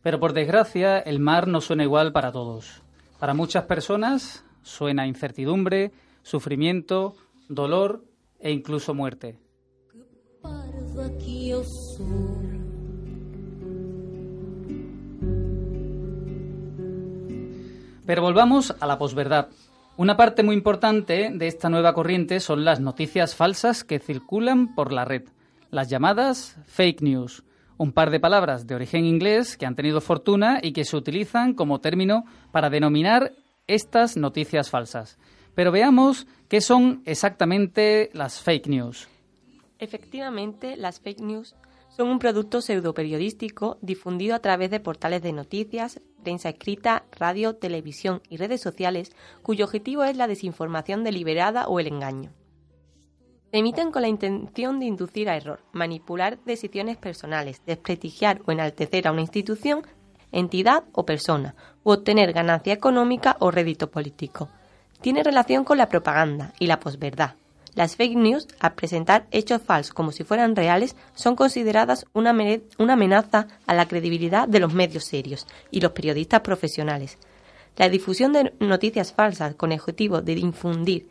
pero 0.05 0.21
por 0.21 0.35
desgracia 0.35 1.01
el 1.01 1.19
mar 1.19 1.49
no 1.49 1.61
suena 1.61 1.83
igual 1.83 2.13
para 2.13 2.31
todos. 2.31 2.81
Para 3.19 3.35
muchas 3.35 3.65
personas 3.65 4.45
suena 4.63 5.05
incertidumbre, 5.05 5.91
sufrimiento, 6.23 7.17
dolor 7.49 8.05
e 8.39 8.53
incluso 8.53 8.95
muerte. 8.95 9.37
Pero 18.07 18.23
volvamos 18.23 18.77
a 18.79 18.87
la 18.87 18.97
posverdad. 18.97 19.49
Una 19.97 20.17
parte 20.17 20.45
muy 20.45 20.55
importante 20.55 21.33
de 21.35 21.49
esta 21.49 21.69
nueva 21.69 21.95
corriente 21.95 22.39
son 22.39 22.65
las 22.65 22.79
noticias 22.79 23.35
falsas 23.35 23.83
que 23.83 23.99
circulan 23.99 24.77
por 24.77 24.93
la 24.93 25.05
red 25.05 25.25
las 25.71 25.89
llamadas 25.89 26.57
fake 26.67 27.03
news, 27.03 27.45
un 27.77 27.93
par 27.93 28.11
de 28.11 28.21
palabras 28.21 28.67
de 28.67 28.75
origen 28.75 29.05
inglés 29.05 29.57
que 29.57 29.67
han 29.67 29.77
tenido 29.77 30.01
fortuna 30.01 30.59
y 30.63 30.73
que 30.73 30.85
se 30.85 30.97
utilizan 30.97 31.55
como 31.55 31.81
término 31.81 32.25
para 32.51 32.71
denominar 32.71 33.33
estas 33.67 34.17
noticias 34.17 34.71
falsas. 34.71 35.19
Pero 35.55 35.73
veamos 35.73 36.27
qué 36.49 36.61
son 36.61 37.03
exactamente 37.05 38.11
las 38.13 38.41
fake 38.41 38.69
news. 38.69 39.09
Efectivamente, 39.79 40.77
las 40.77 41.01
fake 41.01 41.21
news 41.21 41.55
son 41.89 42.09
un 42.09 42.19
producto 42.19 42.61
pseudoperiodístico 42.61 43.79
difundido 43.81 44.35
a 44.35 44.39
través 44.39 44.71
de 44.71 44.81
portales 44.81 45.23
de 45.23 45.33
noticias, 45.33 46.01
prensa 46.23 46.49
escrita, 46.49 47.05
radio, 47.13 47.57
televisión 47.57 48.23
y 48.29 48.37
redes 48.37 48.61
sociales, 48.61 49.13
cuyo 49.43 49.65
objetivo 49.65 50.05
es 50.05 50.17
la 50.17 50.29
desinformación 50.29 51.05
deliberada 51.05 51.67
o 51.67 51.81
el 51.81 51.89
engaño. 51.89 52.33
Se 53.51 53.57
emiten 53.57 53.93
con 53.93 54.03
la 54.03 54.09
intención 54.09 54.79
de 54.79 54.85
inducir 54.85 55.31
a 55.31 55.37
error, 55.37 55.61
manipular 55.73 56.39
decisiones 56.45 56.99
personales, 56.99 57.63
desprestigiar 57.65 58.43
o 58.45 58.53
enaltecer 58.53 59.09
a 59.09 59.13
una 59.13 59.23
institución, 59.23 59.87
entidad 60.33 60.85
o 60.93 61.07
persona, 61.07 61.55
u 61.83 61.93
obtener 61.93 62.35
ganancia 62.35 62.75
económica 62.75 63.39
o 63.41 63.51
rédito 63.51 63.91
político. 63.91 64.51
Tiene 65.01 65.23
relación 65.23 65.65
con 65.65 65.79
la 65.79 65.89
propaganda 65.89 66.53
y 66.59 66.67
la 66.67 66.79
posverdad. 66.79 67.37
Las 67.75 67.97
fake 67.97 68.17
news, 68.17 68.49
al 68.61 68.75
presentar 68.75 69.27
hechos 69.31 69.63
falsos 69.63 69.95
como 69.95 70.13
si 70.13 70.25
fueran 70.25 70.55
reales, 70.55 70.95
son 71.15 71.35
consideradas 71.35 72.05
una, 72.13 72.37
una 72.79 72.93
amenaza 72.93 73.47
a 73.67 73.75
la 73.75 73.87
credibilidad 73.87 74.47
de 74.47 74.61
los 74.61 74.75
medios 74.75 75.05
serios 75.05 75.47
y 75.71 75.81
los 75.81 75.93
periodistas 75.93 76.43
profesionales. 76.43 77.17
La 77.77 77.89
difusión 77.89 78.35
de 78.35 78.53
noticias 78.61 79.15
falsas 79.15 79.55
con 79.55 79.73
el 79.73 79.79
objetivo 79.79 80.21
de 80.21 80.33
infundir 80.33 81.09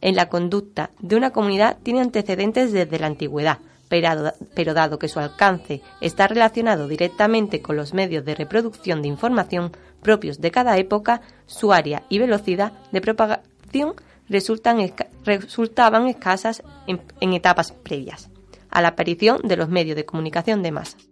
en 0.00 0.16
la 0.16 0.28
conducta 0.28 0.90
de 0.98 1.16
una 1.16 1.30
comunidad 1.30 1.78
tiene 1.82 2.00
antecedentes 2.00 2.72
desde 2.72 2.98
la 2.98 3.06
antigüedad, 3.06 3.58
pero, 3.88 4.72
dado 4.72 4.98
que 4.98 5.08
su 5.08 5.18
alcance 5.18 5.82
está 6.00 6.28
relacionado 6.28 6.86
directamente 6.86 7.60
con 7.60 7.76
los 7.76 7.92
medios 7.92 8.24
de 8.24 8.36
reproducción 8.36 9.02
de 9.02 9.08
información 9.08 9.72
propios 10.00 10.40
de 10.40 10.52
cada 10.52 10.78
época, 10.78 11.20
su 11.46 11.72
área 11.72 12.04
y 12.08 12.18
velocidad 12.18 12.72
de 12.92 13.00
propagación 13.00 13.94
resultaban 14.28 16.06
escasas 16.06 16.62
en, 16.86 17.32
etapas 17.32 17.72
previas 17.72 18.30
a 18.70 18.80
la 18.80 18.88
aparición 18.88 19.40
de 19.42 19.56
los 19.56 19.68
medios 19.68 19.96
de 19.96 20.04
comunicación 20.06 20.62
de 20.62 20.70
masas. 20.70 21.08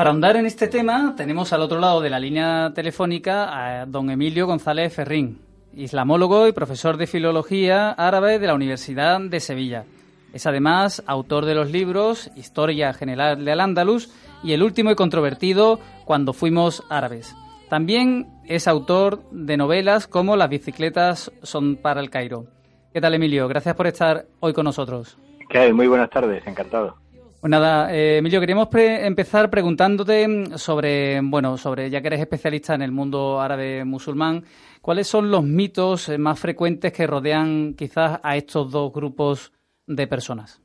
Para 0.00 0.12
ahondar 0.12 0.38
en 0.38 0.46
este 0.46 0.66
tema, 0.66 1.12
tenemos 1.14 1.52
al 1.52 1.60
otro 1.60 1.78
lado 1.78 2.00
de 2.00 2.08
la 2.08 2.18
línea 2.18 2.72
telefónica 2.74 3.80
a 3.82 3.84
don 3.84 4.08
Emilio 4.08 4.46
González 4.46 4.94
Ferrín, 4.94 5.42
islamólogo 5.74 6.48
y 6.48 6.52
profesor 6.52 6.96
de 6.96 7.06
filología 7.06 7.90
árabe 7.90 8.38
de 8.38 8.46
la 8.46 8.54
Universidad 8.54 9.20
de 9.20 9.40
Sevilla. 9.40 9.84
Es 10.32 10.46
además 10.46 11.02
autor 11.06 11.44
de 11.44 11.54
los 11.54 11.70
libros 11.70 12.30
Historia 12.34 12.94
General 12.94 13.44
de 13.44 13.52
Al-Ándalus 13.52 14.10
y 14.42 14.54
el 14.54 14.62
último 14.62 14.90
y 14.90 14.94
controvertido 14.94 15.78
Cuando 16.06 16.32
fuimos 16.32 16.82
árabes. 16.88 17.36
También 17.68 18.26
es 18.46 18.68
autor 18.68 19.22
de 19.30 19.58
novelas 19.58 20.06
como 20.06 20.34
Las 20.34 20.48
bicicletas 20.48 21.30
son 21.42 21.76
para 21.76 22.00
el 22.00 22.08
Cairo. 22.08 22.46
¿Qué 22.94 23.02
tal, 23.02 23.12
Emilio? 23.12 23.48
Gracias 23.48 23.74
por 23.74 23.86
estar 23.86 24.24
hoy 24.40 24.54
con 24.54 24.64
nosotros. 24.64 25.18
¿Qué 25.50 25.58
hay? 25.58 25.74
Muy 25.74 25.88
buenas 25.88 26.08
tardes, 26.08 26.46
encantado. 26.46 26.99
Pues 27.40 27.50
nada, 27.50 27.90
eh, 27.90 28.18
Emilio, 28.18 28.38
queríamos 28.38 28.68
empezar 28.74 29.48
preguntándote 29.48 30.28
mm, 30.28 30.58
sobre, 30.58 31.18
bueno, 31.22 31.56
sobre, 31.56 31.88
ya 31.88 32.02
que 32.02 32.08
eres 32.08 32.20
especialista 32.20 32.74
en 32.74 32.82
el 32.82 32.92
mundo 32.92 33.40
árabe 33.40 33.82
musulmán, 33.86 34.44
¿cuáles 34.82 35.06
son 35.06 35.30
los 35.30 35.42
mitos 35.42 36.10
eh, 36.10 36.18
más 36.18 36.38
frecuentes 36.38 36.92
que 36.92 37.06
rodean 37.06 37.72
quizás 37.72 38.20
a 38.22 38.36
estos 38.36 38.70
dos 38.70 38.92
grupos 38.92 39.54
de 39.86 40.06
personas? 40.06 40.60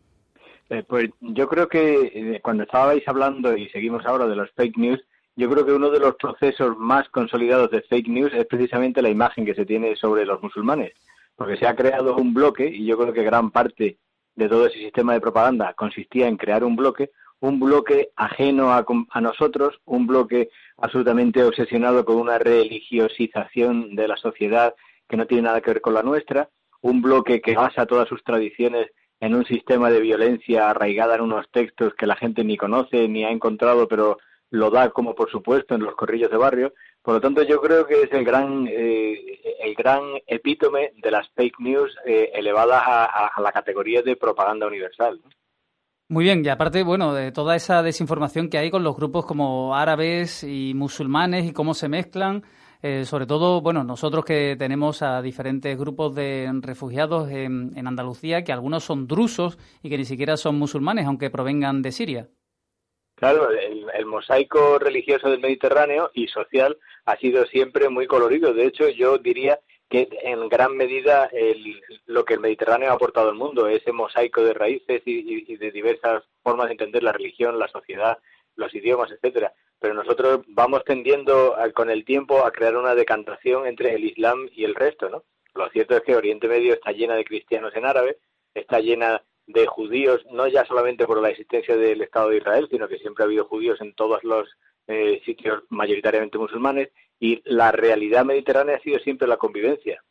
Eh, 0.70 0.84
pues 0.86 1.12
yo 1.22 1.48
creo 1.48 1.70
que 1.70 2.42
cuando 2.44 2.64
estabais 2.64 3.08
hablando 3.08 3.56
y 3.56 3.70
seguimos 3.70 4.06
ahora 4.06 4.28
de 4.28 4.36
los 4.36 4.52
fake 4.52 4.78
news, 4.78 5.00
yo 5.38 5.50
creo 5.50 5.66
que 5.66 5.72
uno 5.72 5.90
de 5.90 6.00
los 6.00 6.16
procesos 6.16 6.78
más 6.78 7.08
consolidados 7.08 7.72
de 7.72 7.84
fake 7.84 8.10
news 8.10 8.34
es 8.34 8.46
precisamente 8.48 9.02
la 9.02 9.10
imagen 9.10 9.46
que 9.46 9.56
se 9.56 9.66
tiene 9.66 9.96
sobre 9.96 10.26
los 10.26 10.44
musulmanes, 10.44 10.92
porque 11.38 11.56
se 11.56 11.68
ha 11.68 11.76
creado 11.76 12.18
un 12.18 12.34
bloque 12.34 12.68
y 12.68 12.86
yo 12.86 12.98
creo 12.98 13.14
que 13.14 13.24
gran 13.24 13.50
parte 13.52 13.98
de 14.36 14.50
todo 14.50 14.68
ese 14.68 14.80
sistema 14.80 15.14
de 15.14 15.22
propaganda 15.22 15.74
consistía 15.74 16.28
en 16.28 16.38
crear 16.38 16.64
un 16.64 16.76
bloque, 16.76 17.12
un 17.40 17.60
bloque 17.60 18.10
ajeno 18.16 18.72
a, 18.72 19.22
nosotros, 19.22 19.80
un 19.86 20.08
bloque 20.08 20.50
absolutamente 20.78 21.44
obsesionado 21.44 22.06
con 22.06 22.18
una 22.18 22.38
religiosización 22.38 23.96
de 23.96 24.08
la 24.08 24.18
sociedad 24.18 24.74
que 25.08 25.18
no 25.18 25.28
tiene 25.28 25.44
nada 25.44 25.62
que 25.62 25.72
ver 25.72 25.82
con 25.82 25.94
la 25.94 26.04
nuestra, 26.04 26.50
un 26.82 27.02
bloque 27.02 27.42
que 27.42 27.56
basa 27.56 27.86
todas 27.86 28.08
sus 28.08 28.24
tradiciones 28.24 28.92
en 29.20 29.36
un 29.36 29.46
sistema 29.46 29.90
de 29.90 30.02
violencia 30.02 30.70
arraigada 30.70 31.16
en 31.16 31.22
unos 31.22 31.50
textos 31.52 31.94
que 31.96 32.08
la 32.08 32.16
gente 32.16 32.44
ni 32.44 32.58
conoce 32.58 33.08
ni 33.08 33.24
ha 33.24 33.30
encontrado, 33.30 33.88
pero 33.88 34.18
lo 34.50 34.70
da 34.70 34.90
como 34.90 35.16
por 35.16 35.30
supuesto 35.30 35.76
en 35.76 35.84
los 35.84 35.96
corrillos 35.96 36.32
de 36.32 36.38
barrio. 36.38 36.74
Por 37.06 37.14
lo 37.14 37.22
tanto, 37.22 37.44
yo 37.44 37.62
creo 37.62 37.86
que 37.86 38.02
es 38.02 38.12
el 38.14 38.26
gran, 38.26 38.68
eh, 38.68 39.40
el 39.60 39.76
gran 39.76 40.02
epítome 40.26 40.92
de 40.98 41.12
las 41.12 41.30
fake 41.36 41.60
news 41.60 41.96
eh, 42.04 42.32
elevadas 42.34 42.82
a, 42.84 43.40
la 43.40 43.52
categoría 43.52 44.02
de 44.02 44.16
propaganda 44.16 44.66
universal. 44.66 45.22
Muy 46.10 46.24
bien, 46.24 46.44
y 46.44 46.50
aparte, 46.50 46.82
bueno, 46.82 47.14
de 47.14 47.32
toda 47.32 47.56
esa 47.56 47.84
desinformación 47.84 48.50
que 48.50 48.58
hay 48.58 48.72
con 48.72 48.84
los 48.84 48.96
grupos 48.96 49.28
como 49.28 49.76
árabes 49.76 50.44
y 50.44 50.74
musulmanes 50.74 51.46
y 51.46 51.54
cómo 51.54 51.76
se 51.76 51.90
mezclan, 51.90 52.44
eh, 52.82 53.06
sobre 53.06 53.28
todo, 53.28 53.62
bueno, 53.62 53.84
nosotros 53.84 54.26
que 54.26 54.56
tenemos 54.58 55.04
a 55.04 55.22
diferentes 55.22 55.78
grupos 55.78 56.16
de 56.16 56.52
refugiados 56.62 57.30
en, 57.30 57.72
en 57.76 57.86
Andalucía, 57.86 58.44
que 58.44 58.52
algunos 58.52 58.84
son 58.84 59.06
drusos 59.06 59.60
y 59.84 59.90
que 59.90 59.98
ni 60.00 60.06
siquiera 60.06 60.38
son 60.38 60.58
musulmanes, 60.58 61.06
aunque 61.06 61.30
provengan 61.30 61.84
de 61.84 61.92
Siria. 61.92 62.30
Claro, 63.16 63.50
el, 63.50 64.06
mosaico 64.06 64.78
religioso 64.78 65.30
del 65.30 65.40
Mediterráneo 65.40 66.12
y 66.14 66.28
social 66.28 66.78
ha 67.06 67.16
sido 67.18 67.46
siempre 67.46 67.88
muy 67.88 68.08
colorido. 68.08 68.54
De 68.54 68.66
hecho, 68.66 68.90
yo 68.90 69.18
diría 69.18 69.60
que 69.90 70.10
en 70.24 70.50
gran 70.50 70.76
medida 70.76 71.30
lo 72.08 72.26
que 72.26 72.34
el 72.34 72.42
Mediterráneo 72.42 72.90
ha 72.92 72.96
aportado 72.96 73.30
al 73.30 73.36
mundo, 73.36 73.68
ese 73.68 73.94
mosaico 73.94 74.44
de 74.44 74.54
raíces 74.54 75.02
y, 75.06 75.56
de 75.56 75.72
diversas 75.72 76.24
formas 76.44 76.68
de 76.68 76.74
entender 76.74 77.04
la 77.04 77.14
religión, 77.14 77.58
la 77.58 77.70
sociedad, 77.70 78.18
los 78.58 78.74
idiomas, 78.76 79.12
etcétera. 79.12 79.54
Pero 79.80 79.94
nosotros 79.94 80.42
vamos 80.48 80.84
tendiendo 80.84 81.56
con 81.74 81.90
el 81.90 82.04
tiempo 82.04 82.46
a 82.46 82.52
crear 82.52 82.76
una 82.76 82.96
decantación 82.96 83.66
entre 83.66 83.96
el 83.96 84.04
Islam 84.04 84.50
y 84.52 84.66
el 84.66 84.76
resto, 84.76 85.10
¿no? 85.10 85.24
Lo 85.54 85.70
cierto 85.70 85.96
es 85.96 86.04
que 86.04 86.18
Oriente 86.18 86.50
Medio 86.50 86.74
está 86.74 86.92
llena 86.92 87.16
de 87.16 87.24
cristianos 87.24 87.74
en 87.76 87.86
árabe, 87.86 88.18
está 88.54 88.82
llena 88.82 89.24
de 89.48 89.68
judíos, 89.68 90.22
no 90.32 90.48
ya 90.48 90.66
solamente 90.66 91.06
por 91.06 91.22
la 91.22 91.30
existencia 91.30 91.76
del 91.76 92.02
Estado 92.02 92.30
de 92.30 92.38
Israel, 92.38 92.68
sino 92.70 92.88
que 92.88 92.98
siempre 92.98 93.24
ha 93.24 93.28
habido 93.28 93.46
judíos 93.46 93.80
en 93.82 93.94
todos 93.94 94.24
los 94.24 94.48
eh, 94.88 95.22
sitios 95.26 95.64
mayoritariamente 95.70 96.38
musulmanes, 96.38 96.90
y 97.20 97.42
la 97.46 97.72
realidad 97.72 98.26
mediterránea 98.26 98.76
ha 98.76 98.82
sido 98.82 99.00
siempre 99.00 99.28
la 99.28 99.38
convivencia. 99.38 100.04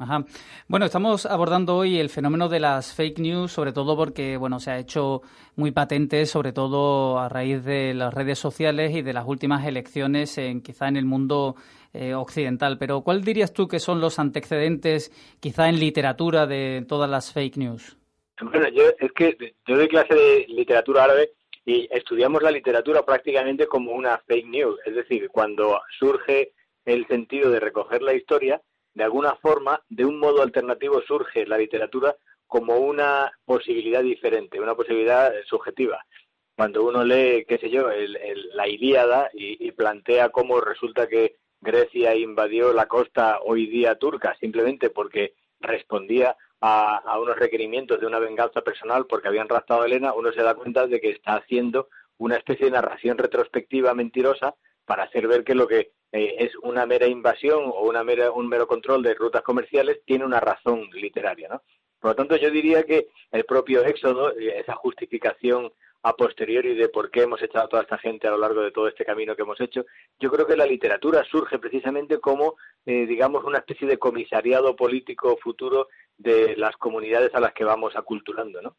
Ajá. 0.00 0.24
Bueno, 0.68 0.86
estamos 0.86 1.26
abordando 1.26 1.76
hoy 1.76 1.98
el 1.98 2.08
fenómeno 2.08 2.48
de 2.48 2.60
las 2.60 2.94
fake 2.94 3.18
news, 3.18 3.50
sobre 3.50 3.72
todo 3.72 3.96
porque 3.96 4.36
bueno, 4.36 4.60
se 4.60 4.70
ha 4.70 4.78
hecho 4.78 5.22
muy 5.56 5.72
patente, 5.72 6.24
sobre 6.26 6.52
todo 6.52 7.18
a 7.18 7.28
raíz 7.28 7.64
de 7.64 7.94
las 7.94 8.14
redes 8.14 8.38
sociales 8.38 8.94
y 8.94 9.02
de 9.02 9.12
las 9.12 9.26
últimas 9.26 9.66
elecciones, 9.66 10.38
en, 10.38 10.62
quizá 10.62 10.86
en 10.86 10.98
el 10.98 11.04
mundo 11.04 11.56
eh, 11.92 12.14
occidental. 12.14 12.78
Pero, 12.78 13.00
¿cuál 13.00 13.24
dirías 13.24 13.52
tú 13.52 13.66
que 13.66 13.80
son 13.80 14.00
los 14.00 14.20
antecedentes, 14.20 15.10
quizá 15.40 15.68
en 15.68 15.80
literatura, 15.80 16.46
de 16.46 16.84
todas 16.86 17.10
las 17.10 17.32
fake 17.32 17.56
news? 17.56 17.96
Bueno, 18.40 18.68
yo 18.68 18.84
es 18.98 19.12
que 19.12 19.54
yo 19.66 19.76
doy 19.76 19.88
clase 19.88 20.14
de 20.14 20.46
literatura 20.48 21.04
árabe 21.04 21.32
y 21.64 21.88
estudiamos 21.90 22.42
la 22.42 22.50
literatura 22.50 23.04
prácticamente 23.04 23.66
como 23.66 23.92
una 23.92 24.18
fake 24.18 24.46
news, 24.46 24.80
es 24.86 24.94
decir, 24.94 25.28
cuando 25.28 25.80
surge 25.98 26.52
el 26.84 27.06
sentido 27.08 27.50
de 27.50 27.60
recoger 27.60 28.00
la 28.00 28.14
historia, 28.14 28.62
de 28.94 29.04
alguna 29.04 29.34
forma, 29.36 29.82
de 29.88 30.04
un 30.04 30.18
modo 30.18 30.42
alternativo 30.42 31.02
surge 31.02 31.46
la 31.46 31.58
literatura 31.58 32.16
como 32.46 32.78
una 32.78 33.30
posibilidad 33.44 34.02
diferente, 34.02 34.60
una 34.60 34.74
posibilidad 34.74 35.32
subjetiva. 35.44 36.04
Cuando 36.56 36.84
uno 36.84 37.04
lee, 37.04 37.44
qué 37.46 37.58
sé 37.58 37.70
yo, 37.70 37.88
la 38.54 38.66
Ilíada 38.66 39.30
y 39.34 39.70
plantea 39.72 40.30
cómo 40.30 40.60
resulta 40.60 41.06
que 41.06 41.36
Grecia 41.60 42.14
invadió 42.14 42.72
la 42.72 42.86
costa 42.86 43.40
hoy 43.44 43.66
día 43.66 43.96
turca 43.96 44.36
simplemente 44.40 44.90
porque 44.90 45.34
respondía 45.60 46.36
a, 46.60 47.18
unos 47.20 47.38
requerimientos 47.38 48.00
de 48.00 48.06
una 48.06 48.18
venganza 48.18 48.62
personal 48.62 49.06
porque 49.06 49.28
habían 49.28 49.48
raptado 49.48 49.82
a 49.82 49.86
Elena, 49.86 50.12
uno 50.14 50.32
se 50.32 50.42
da 50.42 50.54
cuenta 50.54 50.86
de 50.86 51.00
que 51.00 51.10
está 51.10 51.36
haciendo 51.36 51.88
una 52.18 52.36
especie 52.36 52.66
de 52.66 52.72
narración 52.72 53.16
retrospectiva 53.16 53.94
mentirosa 53.94 54.54
para 54.84 55.04
hacer 55.04 55.28
ver 55.28 55.44
que 55.44 55.54
lo 55.54 55.68
que 55.68 55.92
eh, 56.12 56.36
es 56.38 56.56
una 56.62 56.86
mera 56.86 57.06
invasión 57.06 57.64
o 57.66 57.82
una 57.82 58.02
mera, 58.02 58.32
un 58.32 58.48
mero 58.48 58.66
control 58.66 59.02
de 59.02 59.14
rutas 59.14 59.42
comerciales 59.42 60.00
tiene 60.04 60.24
una 60.24 60.40
razón 60.40 60.88
literaria, 60.92 61.48
¿no? 61.48 61.62
Por 62.00 62.12
lo 62.12 62.16
tanto, 62.16 62.36
yo 62.36 62.50
diría 62.50 62.84
que 62.84 63.08
el 63.32 63.44
propio 63.44 63.84
Éxodo, 63.84 64.30
eh, 64.36 64.60
esa 64.60 64.74
justificación 64.74 65.72
a 66.02 66.14
posteriori 66.14 66.74
de 66.74 66.88
por 66.88 67.10
qué 67.10 67.22
hemos 67.22 67.42
echado 67.42 67.64
a 67.64 67.68
toda 67.68 67.82
esta 67.82 67.98
gente 67.98 68.26
a 68.26 68.30
lo 68.30 68.38
largo 68.38 68.62
de 68.62 68.70
todo 68.70 68.88
este 68.88 69.04
camino 69.04 69.34
que 69.34 69.42
hemos 69.42 69.60
hecho, 69.60 69.84
yo 70.18 70.30
creo 70.30 70.46
que 70.46 70.56
la 70.56 70.66
literatura 70.66 71.24
surge 71.24 71.58
precisamente 71.58 72.18
como, 72.18 72.56
eh, 72.86 73.06
digamos, 73.06 73.44
una 73.44 73.58
especie 73.58 73.88
de 73.88 73.98
comisariado 73.98 74.76
político 74.76 75.36
futuro 75.36 75.88
de 76.16 76.56
las 76.56 76.76
comunidades 76.76 77.34
a 77.34 77.40
las 77.40 77.52
que 77.52 77.64
vamos 77.64 77.96
aculturando, 77.96 78.62
¿no? 78.62 78.76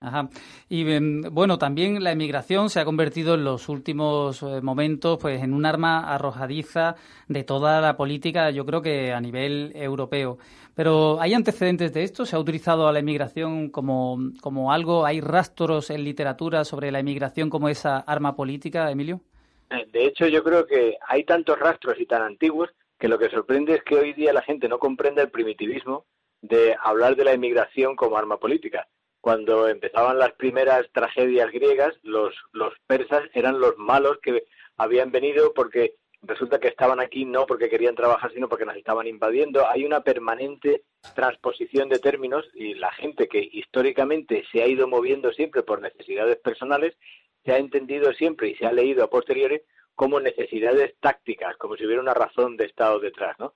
Ajá. 0.00 0.28
Y 0.68 0.90
em, 0.92 1.22
bueno, 1.22 1.58
también 1.58 2.04
la 2.04 2.12
emigración 2.12 2.68
se 2.68 2.80
ha 2.80 2.84
convertido 2.84 3.34
en 3.34 3.44
los 3.44 3.68
últimos 3.70 4.42
eh, 4.42 4.60
momentos 4.60 5.18
pues 5.18 5.42
en 5.42 5.54
un 5.54 5.64
arma 5.64 6.12
arrojadiza 6.14 6.96
de 7.28 7.44
toda 7.44 7.80
la 7.80 7.96
política, 7.96 8.50
yo 8.50 8.66
creo 8.66 8.82
que 8.82 9.12
a 9.12 9.20
nivel 9.20 9.72
europeo. 9.74 10.38
Pero 10.74 11.18
¿hay 11.20 11.32
antecedentes 11.32 11.94
de 11.94 12.02
esto? 12.02 12.26
¿Se 12.26 12.36
ha 12.36 12.38
utilizado 12.38 12.86
a 12.86 12.92
la 12.92 12.98
emigración 12.98 13.70
como, 13.70 14.18
como 14.42 14.70
algo? 14.70 15.06
¿Hay 15.06 15.22
rastros 15.22 15.88
en 15.88 16.04
literatura 16.04 16.64
sobre 16.64 16.92
la 16.92 17.00
emigración 17.00 17.48
como 17.48 17.70
esa 17.70 17.98
arma 18.00 18.36
política, 18.36 18.90
Emilio? 18.90 19.22
Eh, 19.70 19.86
de 19.90 20.04
hecho, 20.04 20.26
yo 20.26 20.44
creo 20.44 20.66
que 20.66 20.98
hay 21.08 21.24
tantos 21.24 21.58
rastros 21.58 21.98
y 21.98 22.04
tan 22.04 22.20
antiguos 22.20 22.68
que 22.98 23.08
lo 23.08 23.18
que 23.18 23.30
sorprende 23.30 23.74
es 23.76 23.82
que 23.82 23.96
hoy 23.96 24.12
día 24.12 24.34
la 24.34 24.42
gente 24.42 24.68
no 24.68 24.78
comprenda 24.78 25.22
el 25.22 25.30
primitivismo 25.30 26.04
de 26.42 26.76
hablar 26.82 27.16
de 27.16 27.24
la 27.24 27.32
emigración 27.32 27.96
como 27.96 28.18
arma 28.18 28.36
política 28.36 28.86
cuando 29.26 29.66
empezaban 29.66 30.20
las 30.20 30.34
primeras 30.34 30.86
tragedias 30.92 31.50
griegas, 31.50 31.98
los, 32.04 32.32
los 32.52 32.72
persas 32.86 33.24
eran 33.34 33.58
los 33.58 33.76
malos 33.76 34.18
que 34.22 34.44
habían 34.76 35.10
venido 35.10 35.52
porque 35.52 35.96
resulta 36.22 36.60
que 36.60 36.68
estaban 36.68 37.00
aquí 37.00 37.24
no 37.24 37.44
porque 37.44 37.68
querían 37.68 37.96
trabajar, 37.96 38.32
sino 38.32 38.48
porque 38.48 38.64
nos 38.64 38.76
estaban 38.76 39.08
invadiendo. 39.08 39.66
Hay 39.66 39.84
una 39.84 40.02
permanente 40.02 40.84
transposición 41.16 41.88
de 41.88 41.98
términos 41.98 42.48
y 42.54 42.74
la 42.74 42.92
gente 42.92 43.26
que 43.26 43.40
históricamente 43.52 44.44
se 44.52 44.62
ha 44.62 44.68
ido 44.68 44.86
moviendo 44.86 45.32
siempre 45.32 45.64
por 45.64 45.82
necesidades 45.82 46.36
personales, 46.36 46.96
se 47.44 47.50
ha 47.50 47.58
entendido 47.58 48.12
siempre 48.12 48.50
y 48.50 48.54
se 48.54 48.66
ha 48.66 48.72
leído 48.72 49.02
a 49.02 49.10
posteriori 49.10 49.60
como 49.96 50.20
necesidades 50.20 50.94
tácticas, 51.00 51.56
como 51.56 51.74
si 51.74 51.84
hubiera 51.84 52.00
una 52.00 52.14
razón 52.14 52.56
de 52.56 52.66
Estado 52.66 53.00
detrás. 53.00 53.36
¿no? 53.40 53.54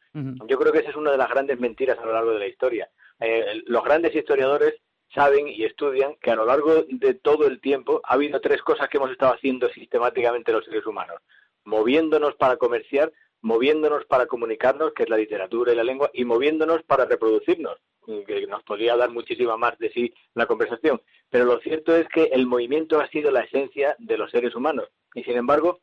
Yo 0.49 0.59
creo 0.59 0.73
que 0.73 0.81
esa 0.81 0.91
es 0.91 0.97
una 0.97 1.13
de 1.13 1.19
las 1.19 1.31
grandes 1.31 1.61
mentiras 1.61 1.97
a 1.97 2.07
lo 2.07 2.13
largo 2.13 2.33
de 2.33 2.41
la 2.41 2.49
historia. 2.49 2.91
Eh, 3.21 3.63
los 3.67 3.85
grandes 3.85 4.13
historiadores 4.17 4.75
saben 5.15 5.49
y 5.49 5.65
estudian 5.65 6.15
que 6.21 6.31
a 6.31 6.37
lo 6.37 6.47
largo 6.47 6.85
de 6.89 7.15
todo 7.15 7.47
el 7.47 7.61
tiempo 7.61 8.01
ha 8.05 8.15
habido 8.15 8.41
tres 8.41 8.63
cosas 8.63 8.89
que 8.89 8.97
hemos 8.97 9.11
estado 9.11 9.35
haciendo 9.35 9.69
sistemáticamente 9.71 10.53
los 10.53 10.65
seres 10.65 10.87
humanos. 10.87 11.21
Moviéndonos 11.65 12.35
para 12.37 12.57
comerciar, 12.57 13.13
moviéndonos 13.43 14.05
para 14.07 14.27
comunicarnos, 14.27 14.93
que 14.93 15.05
es 15.05 15.09
la 15.09 15.17
literatura 15.17 15.73
y 15.73 15.77
la 15.77 15.85
lengua, 15.85 16.11
y 16.13 16.25
moviéndonos 16.25 16.83
para 16.85 17.05
reproducirnos, 17.05 17.79
que 18.27 18.47
nos 18.47 18.63
podría 18.63 18.97
dar 18.97 19.11
muchísima 19.11 19.57
más 19.57 19.79
de 19.79 19.91
sí 19.91 20.13
la 20.35 20.47
conversación. 20.47 21.01
Pero 21.29 21.45
lo 21.45 21.59
cierto 21.61 21.95
es 21.95 22.09
que 22.09 22.25
el 22.25 22.47
movimiento 22.47 23.01
ha 23.01 23.09
sido 23.09 23.31
la 23.31 23.41
esencia 23.41 23.97
de 23.99 24.19
los 24.19 24.31
seres 24.31 24.55
humanos. 24.55 24.89
Y 25.15 25.25
sin 25.25 25.37
embargo, 25.37 25.81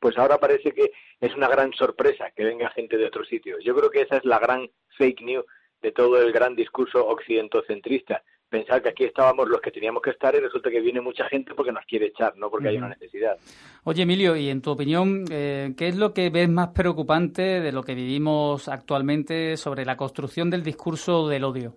pues 0.00 0.18
ahora 0.18 0.38
parece 0.38 0.72
que 0.72 0.92
es 1.20 1.34
una 1.34 1.48
gran 1.48 1.72
sorpresa 1.72 2.30
que 2.32 2.44
venga 2.44 2.70
gente 2.70 2.96
de 2.96 3.06
otros 3.06 3.28
sitios. 3.28 3.62
Yo 3.64 3.74
creo 3.74 3.90
que 3.90 4.02
esa 4.02 4.16
es 4.16 4.24
la 4.24 4.38
gran 4.38 4.68
fake 4.98 5.22
news 5.22 5.44
de 5.82 5.92
todo 5.92 6.20
el 6.20 6.32
gran 6.32 6.56
discurso 6.56 7.06
occidentocentrista 7.06 8.22
pensar 8.48 8.82
que 8.82 8.90
aquí 8.90 9.04
estábamos 9.04 9.48
los 9.48 9.60
que 9.60 9.70
teníamos 9.70 10.02
que 10.02 10.10
estar 10.10 10.34
y 10.34 10.40
resulta 10.40 10.70
que 10.70 10.80
viene 10.80 11.00
mucha 11.00 11.28
gente 11.28 11.54
porque 11.54 11.72
nos 11.72 11.84
quiere 11.84 12.06
echar, 12.06 12.36
no 12.36 12.50
porque 12.50 12.68
hay 12.68 12.76
una 12.76 12.88
necesidad. 12.88 13.36
Oye, 13.84 14.02
Emilio, 14.02 14.36
y 14.36 14.48
en 14.48 14.62
tu 14.62 14.70
opinión, 14.70 15.24
eh, 15.30 15.74
¿qué 15.76 15.88
es 15.88 15.96
lo 15.96 16.12
que 16.12 16.30
ves 16.30 16.48
más 16.48 16.68
preocupante 16.68 17.60
de 17.60 17.72
lo 17.72 17.82
que 17.82 17.94
vivimos 17.94 18.68
actualmente 18.68 19.56
sobre 19.56 19.84
la 19.84 19.96
construcción 19.96 20.50
del 20.50 20.62
discurso 20.62 21.28
del 21.28 21.44
odio? 21.44 21.74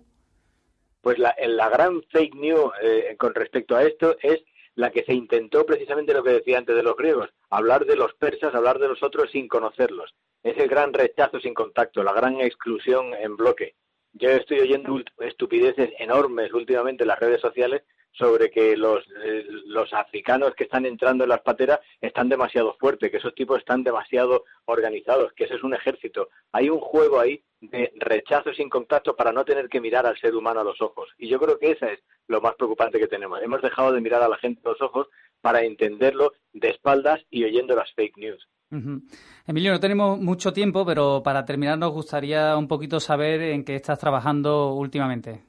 Pues 1.00 1.18
la, 1.18 1.34
la 1.46 1.68
gran 1.68 2.02
fake 2.10 2.34
news 2.34 2.72
eh, 2.82 3.16
con 3.18 3.34
respecto 3.34 3.74
a 3.74 3.82
esto 3.82 4.16
es 4.22 4.42
la 4.74 4.90
que 4.90 5.04
se 5.04 5.12
intentó 5.12 5.66
precisamente 5.66 6.14
lo 6.14 6.22
que 6.22 6.30
decía 6.30 6.58
antes 6.58 6.76
de 6.76 6.82
los 6.82 6.96
griegos, 6.96 7.28
hablar 7.50 7.84
de 7.84 7.96
los 7.96 8.14
persas, 8.14 8.54
hablar 8.54 8.78
de 8.78 8.88
los 8.88 9.02
otros 9.02 9.30
sin 9.30 9.48
conocerlos. 9.48 10.14
Es 10.42 10.56
el 10.58 10.68
gran 10.68 10.92
rechazo 10.92 11.38
sin 11.40 11.54
contacto, 11.54 12.02
la 12.02 12.12
gran 12.12 12.40
exclusión 12.40 13.12
en 13.14 13.36
bloque. 13.36 13.74
Yo 14.12 14.30
estoy 14.30 14.60
oyendo 14.60 15.00
estupideces 15.20 15.90
enormes 15.98 16.52
últimamente 16.52 17.04
en 17.04 17.08
las 17.08 17.20
redes 17.20 17.40
sociales 17.40 17.82
sobre 18.12 18.50
que 18.50 18.76
los, 18.76 19.04
eh, 19.24 19.46
los 19.66 19.92
africanos 19.92 20.54
que 20.54 20.64
están 20.64 20.84
entrando 20.84 21.24
en 21.24 21.30
las 21.30 21.42
pateras 21.42 21.80
están 22.00 22.28
demasiado 22.28 22.74
fuertes, 22.74 23.10
que 23.10 23.18
esos 23.18 23.34
tipos 23.34 23.58
están 23.58 23.84
demasiado 23.84 24.44
organizados, 24.64 25.32
que 25.34 25.44
ese 25.44 25.54
es 25.54 25.62
un 25.62 25.74
ejército. 25.74 26.28
Hay 26.52 26.68
un 26.68 26.80
juego 26.80 27.20
ahí 27.20 27.42
de 27.60 27.92
rechazo 27.96 28.52
sin 28.52 28.68
contacto 28.68 29.14
para 29.14 29.32
no 29.32 29.44
tener 29.44 29.68
que 29.68 29.80
mirar 29.80 30.06
al 30.06 30.18
ser 30.18 30.34
humano 30.34 30.60
a 30.60 30.64
los 30.64 30.80
ojos. 30.80 31.08
Y 31.18 31.28
yo 31.28 31.38
creo 31.38 31.58
que 31.58 31.72
eso 31.72 31.86
es 31.86 32.00
lo 32.26 32.40
más 32.40 32.54
preocupante 32.56 32.98
que 32.98 33.06
tenemos. 33.06 33.40
Hemos 33.42 33.62
dejado 33.62 33.92
de 33.92 34.00
mirar 34.00 34.22
a 34.22 34.28
la 34.28 34.38
gente 34.38 34.60
a 34.64 34.70
los 34.70 34.80
ojos 34.80 35.08
para 35.40 35.62
entenderlo 35.62 36.32
de 36.52 36.70
espaldas 36.70 37.20
y 37.30 37.44
oyendo 37.44 37.76
las 37.76 37.92
fake 37.92 38.16
news. 38.16 38.48
Emilio, 39.46 39.72
no 39.72 39.80
tenemos 39.80 40.18
mucho 40.18 40.52
tiempo, 40.52 40.86
pero 40.86 41.22
para 41.22 41.44
terminar 41.44 41.78
nos 41.78 41.92
gustaría 41.92 42.56
un 42.56 42.68
poquito 42.68 43.00
saber 43.00 43.42
en 43.42 43.64
qué 43.64 43.74
estás 43.74 43.98
trabajando 43.98 44.74
últimamente. 44.74 45.42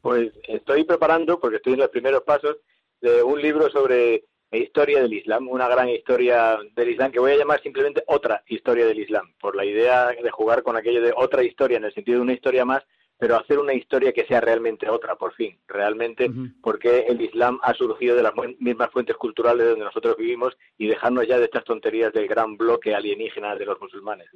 Pues 0.00 0.32
estoy 0.46 0.84
preparando, 0.84 1.40
porque 1.40 1.56
estoy 1.56 1.72
en 1.74 1.80
los 1.80 1.88
primeros 1.88 2.22
pasos, 2.22 2.56
de 3.00 3.22
un 3.22 3.40
libro 3.40 3.70
sobre 3.70 4.24
historia 4.50 5.02
del 5.02 5.12
Islam, 5.12 5.48
una 5.48 5.68
gran 5.68 5.88
historia 5.88 6.58
del 6.74 6.90
Islam 6.90 7.12
que 7.12 7.20
voy 7.20 7.32
a 7.32 7.36
llamar 7.36 7.60
simplemente 7.62 8.02
otra 8.06 8.42
historia 8.46 8.86
del 8.86 8.98
Islam, 8.98 9.32
por 9.40 9.54
la 9.54 9.64
idea 9.64 10.08
de 10.08 10.30
jugar 10.30 10.62
con 10.62 10.76
aquello 10.76 11.02
de 11.02 11.12
otra 11.14 11.42
historia 11.42 11.76
en 11.76 11.84
el 11.84 11.92
sentido 11.92 12.18
de 12.18 12.22
una 12.22 12.32
historia 12.32 12.64
más, 12.64 12.82
pero 13.18 13.36
hacer 13.36 13.58
una 13.58 13.74
historia 13.74 14.12
que 14.12 14.24
sea 14.26 14.40
realmente 14.40 14.88
otra, 14.88 15.16
por 15.16 15.34
fin, 15.34 15.58
realmente, 15.66 16.30
porque 16.62 17.00
el 17.08 17.20
Islam 17.20 17.58
ha 17.62 17.74
surgido 17.74 18.14
de 18.14 18.22
las 18.22 18.32
mismas 18.60 18.90
fuentes 18.92 19.16
culturales 19.16 19.68
donde 19.68 19.84
nosotros 19.84 20.16
vivimos 20.16 20.56
y 20.78 20.86
dejarnos 20.86 21.26
ya 21.26 21.38
de 21.38 21.46
estas 21.46 21.64
tonterías 21.64 22.12
del 22.12 22.28
gran 22.28 22.56
bloque 22.56 22.94
alienígena 22.94 23.56
de 23.56 23.66
los 23.66 23.80
musulmanes. 23.80 24.28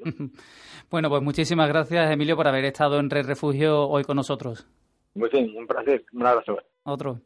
Bueno, 0.91 1.09
pues 1.09 1.23
muchísimas 1.23 1.69
gracias, 1.69 2.11
Emilio, 2.11 2.37
por 2.37 2.49
haber 2.49 2.65
estado 2.65 2.99
en 2.99 3.09
Red 3.09 3.27
Refugio 3.27 3.89
hoy 3.89 4.03
con 4.05 4.17
nosotros. 4.17 4.67
Muy 5.15 5.29
bien, 5.31 5.55
un 5.57 5.67
placer. 5.67 6.05
Un 6.13 6.27
abrazo. 6.27 6.59
Otro. 6.83 7.21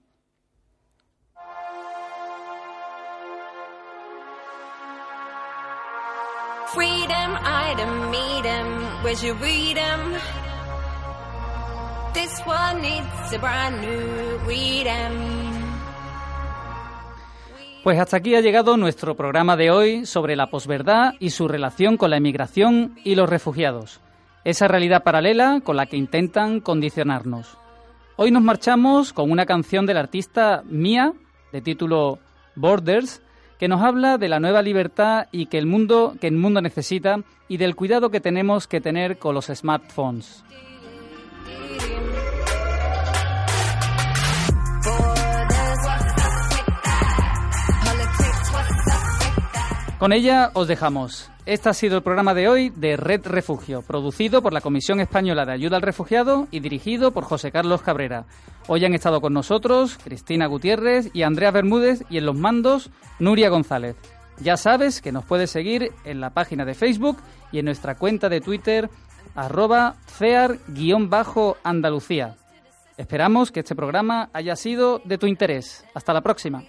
Freedom, 6.75 7.39
item, 7.73 8.11
meet 8.11 8.45
him. 8.45 9.03
Where's 9.03 9.23
your 9.23 9.35
freedom? 9.37 10.19
Pues 17.83 17.99
hasta 17.99 18.17
aquí 18.17 18.35
ha 18.35 18.41
llegado 18.41 18.77
nuestro 18.77 19.17
programa 19.17 19.57
de 19.57 19.71
hoy 19.71 20.07
sobre 20.07 20.37
la 20.37 20.51
posverdad 20.51 21.15
y 21.21 21.31
su 21.31 21.49
relación 21.49 21.97
con 21.97 22.11
la 22.11 22.17
emigración 22.17 22.99
y 23.05 23.15
los 23.15 23.29
refugiados. 23.29 24.01
Esa 24.45 24.69
realidad 24.69 25.03
paralela 25.03 25.61
con 25.63 25.77
la 25.77 25.87
que 25.87 25.97
intentan 25.97 26.61
condicionarnos. 26.61 27.59
Hoy 28.17 28.31
nos 28.31 28.43
marchamos 28.43 29.13
con 29.13 29.31
una 29.31 29.47
canción 29.47 29.87
del 29.87 29.99
artista 29.99 30.63
Mia, 30.67 31.13
de 31.53 31.61
título 31.61 32.19
Borders, 32.55 33.23
que 33.59 33.69
nos 33.69 33.83
habla 33.83 34.19
de 34.19 34.29
la 34.29 34.41
nueva 34.41 34.63
libertad 34.63 35.29
y 35.33 35.47
que 35.47 35.59
el 35.59 35.67
mundo 35.67 36.17
que 36.21 36.27
el 36.27 36.37
mundo 36.37 36.61
necesita 36.61 37.21
y 37.49 37.57
del 37.57 37.77
cuidado 37.77 38.11
que 38.11 38.21
tenemos 38.21 38.67
que 38.67 38.81
tener 38.81 39.19
con 39.19 39.35
los 39.35 39.47
smartphones. 39.47 40.45
Con 49.99 50.13
ella 50.13 50.51
os 50.53 50.69
dejamos. 50.69 51.31
Este 51.47 51.71
ha 51.71 51.73
sido 51.73 51.97
el 51.97 52.03
programa 52.03 52.35
de 52.35 52.49
hoy 52.49 52.69
de 52.69 52.99
Red 52.99 53.23
Refugio, 53.25 53.81
producido 53.81 54.43
por 54.43 54.53
la 54.53 54.61
Comisión 54.61 55.01
Española 55.01 55.47
de 55.47 55.53
Ayuda 55.53 55.77
al 55.77 55.83
Refugiado 55.83 56.49
y 56.51 56.61
dirigido 56.61 57.13
por 57.13 57.25
José 57.25 57.51
Carlos 57.51 57.81
Cabrera. 57.81 58.27
Hoy 58.67 58.85
han 58.85 58.93
estado 58.93 59.23
con 59.23 59.33
nosotros 59.33 59.97
Cristina 60.05 60.49
Gutiérrez 60.49 61.09
y 61.15 61.23
Andrea 61.23 61.51
Bermúdez 61.51 62.05
y 62.11 62.19
en 62.19 62.27
los 62.27 62.37
mandos 62.37 62.91
Nuria 63.19 63.49
González. 63.49 63.97
Ya 64.39 64.59
sabes 64.59 65.01
que 65.01 65.13
nos 65.13 65.25
puedes 65.25 65.51
seguir 65.51 65.93
en 66.05 66.21
la 66.21 66.29
página 66.29 66.67
de 66.67 66.75
Facebook 66.75 67.17
y 67.51 67.61
en 67.61 67.65
nuestra 67.65 67.95
cuenta 67.95 68.29
de 68.29 68.43
Twitter 68.43 68.91
arroba 69.35 69.95
fear-andalucía. 70.09 72.37
Esperamos 72.99 73.51
que 73.51 73.61
este 73.61 73.75
programa 73.75 74.29
haya 74.35 74.57
sido 74.57 75.01
de 75.05 75.17
tu 75.17 75.27
interés. 75.27 75.87
Hasta 75.95 76.13
la 76.13 76.21
próxima. 76.21 76.65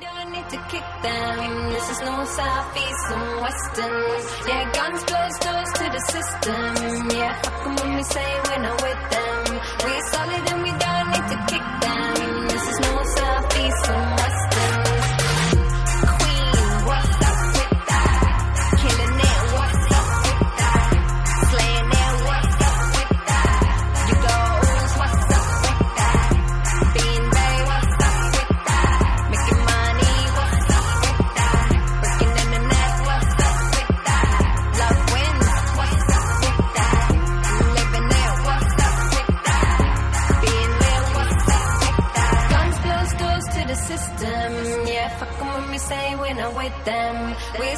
To 0.00 0.56
kick 0.68 0.84
them. 1.02 1.70
This 1.72 1.90
is 1.90 2.00
no 2.00 2.24
southeast 2.24 3.06
and 3.10 3.40
western. 3.40 4.48
Yeah, 4.48 4.72
guns 4.72 5.02
doors 5.04 5.70
to 5.78 5.84
the 5.90 6.02
system. 6.12 7.10
Yeah, 7.16 7.40
fuck 7.42 7.64
them 7.64 7.76
when 7.76 7.96
we 7.96 8.02
say 8.02 8.40
we're 8.44 8.62
not 8.62 8.82
with 8.82 9.02
them. 9.10 9.60
We're 9.84 10.06
solid 10.12 10.52
and 10.52 10.62
we 10.62 10.70
don't 10.70 11.08
need 11.12 11.26
to 11.32 11.38
kick 11.50 11.66
them. 11.80 12.05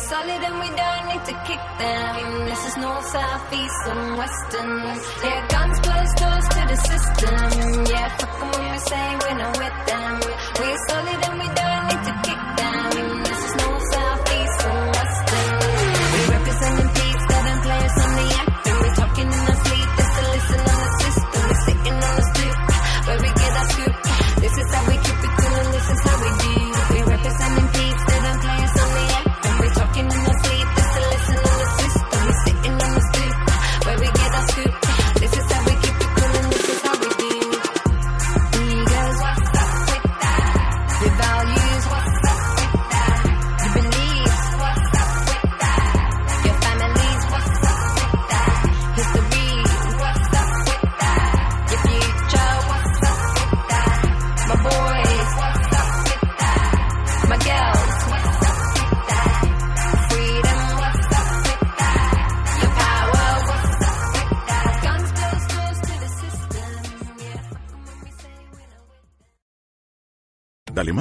Solid 0.08 0.42
and 0.48 0.58
we 0.60 0.68
don't 0.76 1.04
need 1.10 1.24
to 1.30 1.34
kick 1.48 1.62
them. 1.78 2.44
This 2.46 2.66
is 2.68 2.76
north, 2.76 3.06
south, 3.06 3.52
east, 3.52 3.82
and 3.86 4.18
western. 4.18 4.78
Yeah, 5.24 5.46
guns 5.48 5.78
close 5.80 6.12
doors 6.20 6.46
to 6.54 6.60
the 6.72 6.78
system. 6.90 7.84
Yeah, 7.92 8.08
fuck 8.16 8.40
them 8.40 8.50
when 8.60 8.72
we 8.72 8.78
say 8.78 9.16
we're 9.22 9.38
not 9.38 9.58
with 9.58 9.78
them. 9.90 10.14
We're 10.58 10.80
solid 10.88 11.24
and 11.28 11.38
we 11.40 11.48
don't 11.54 11.67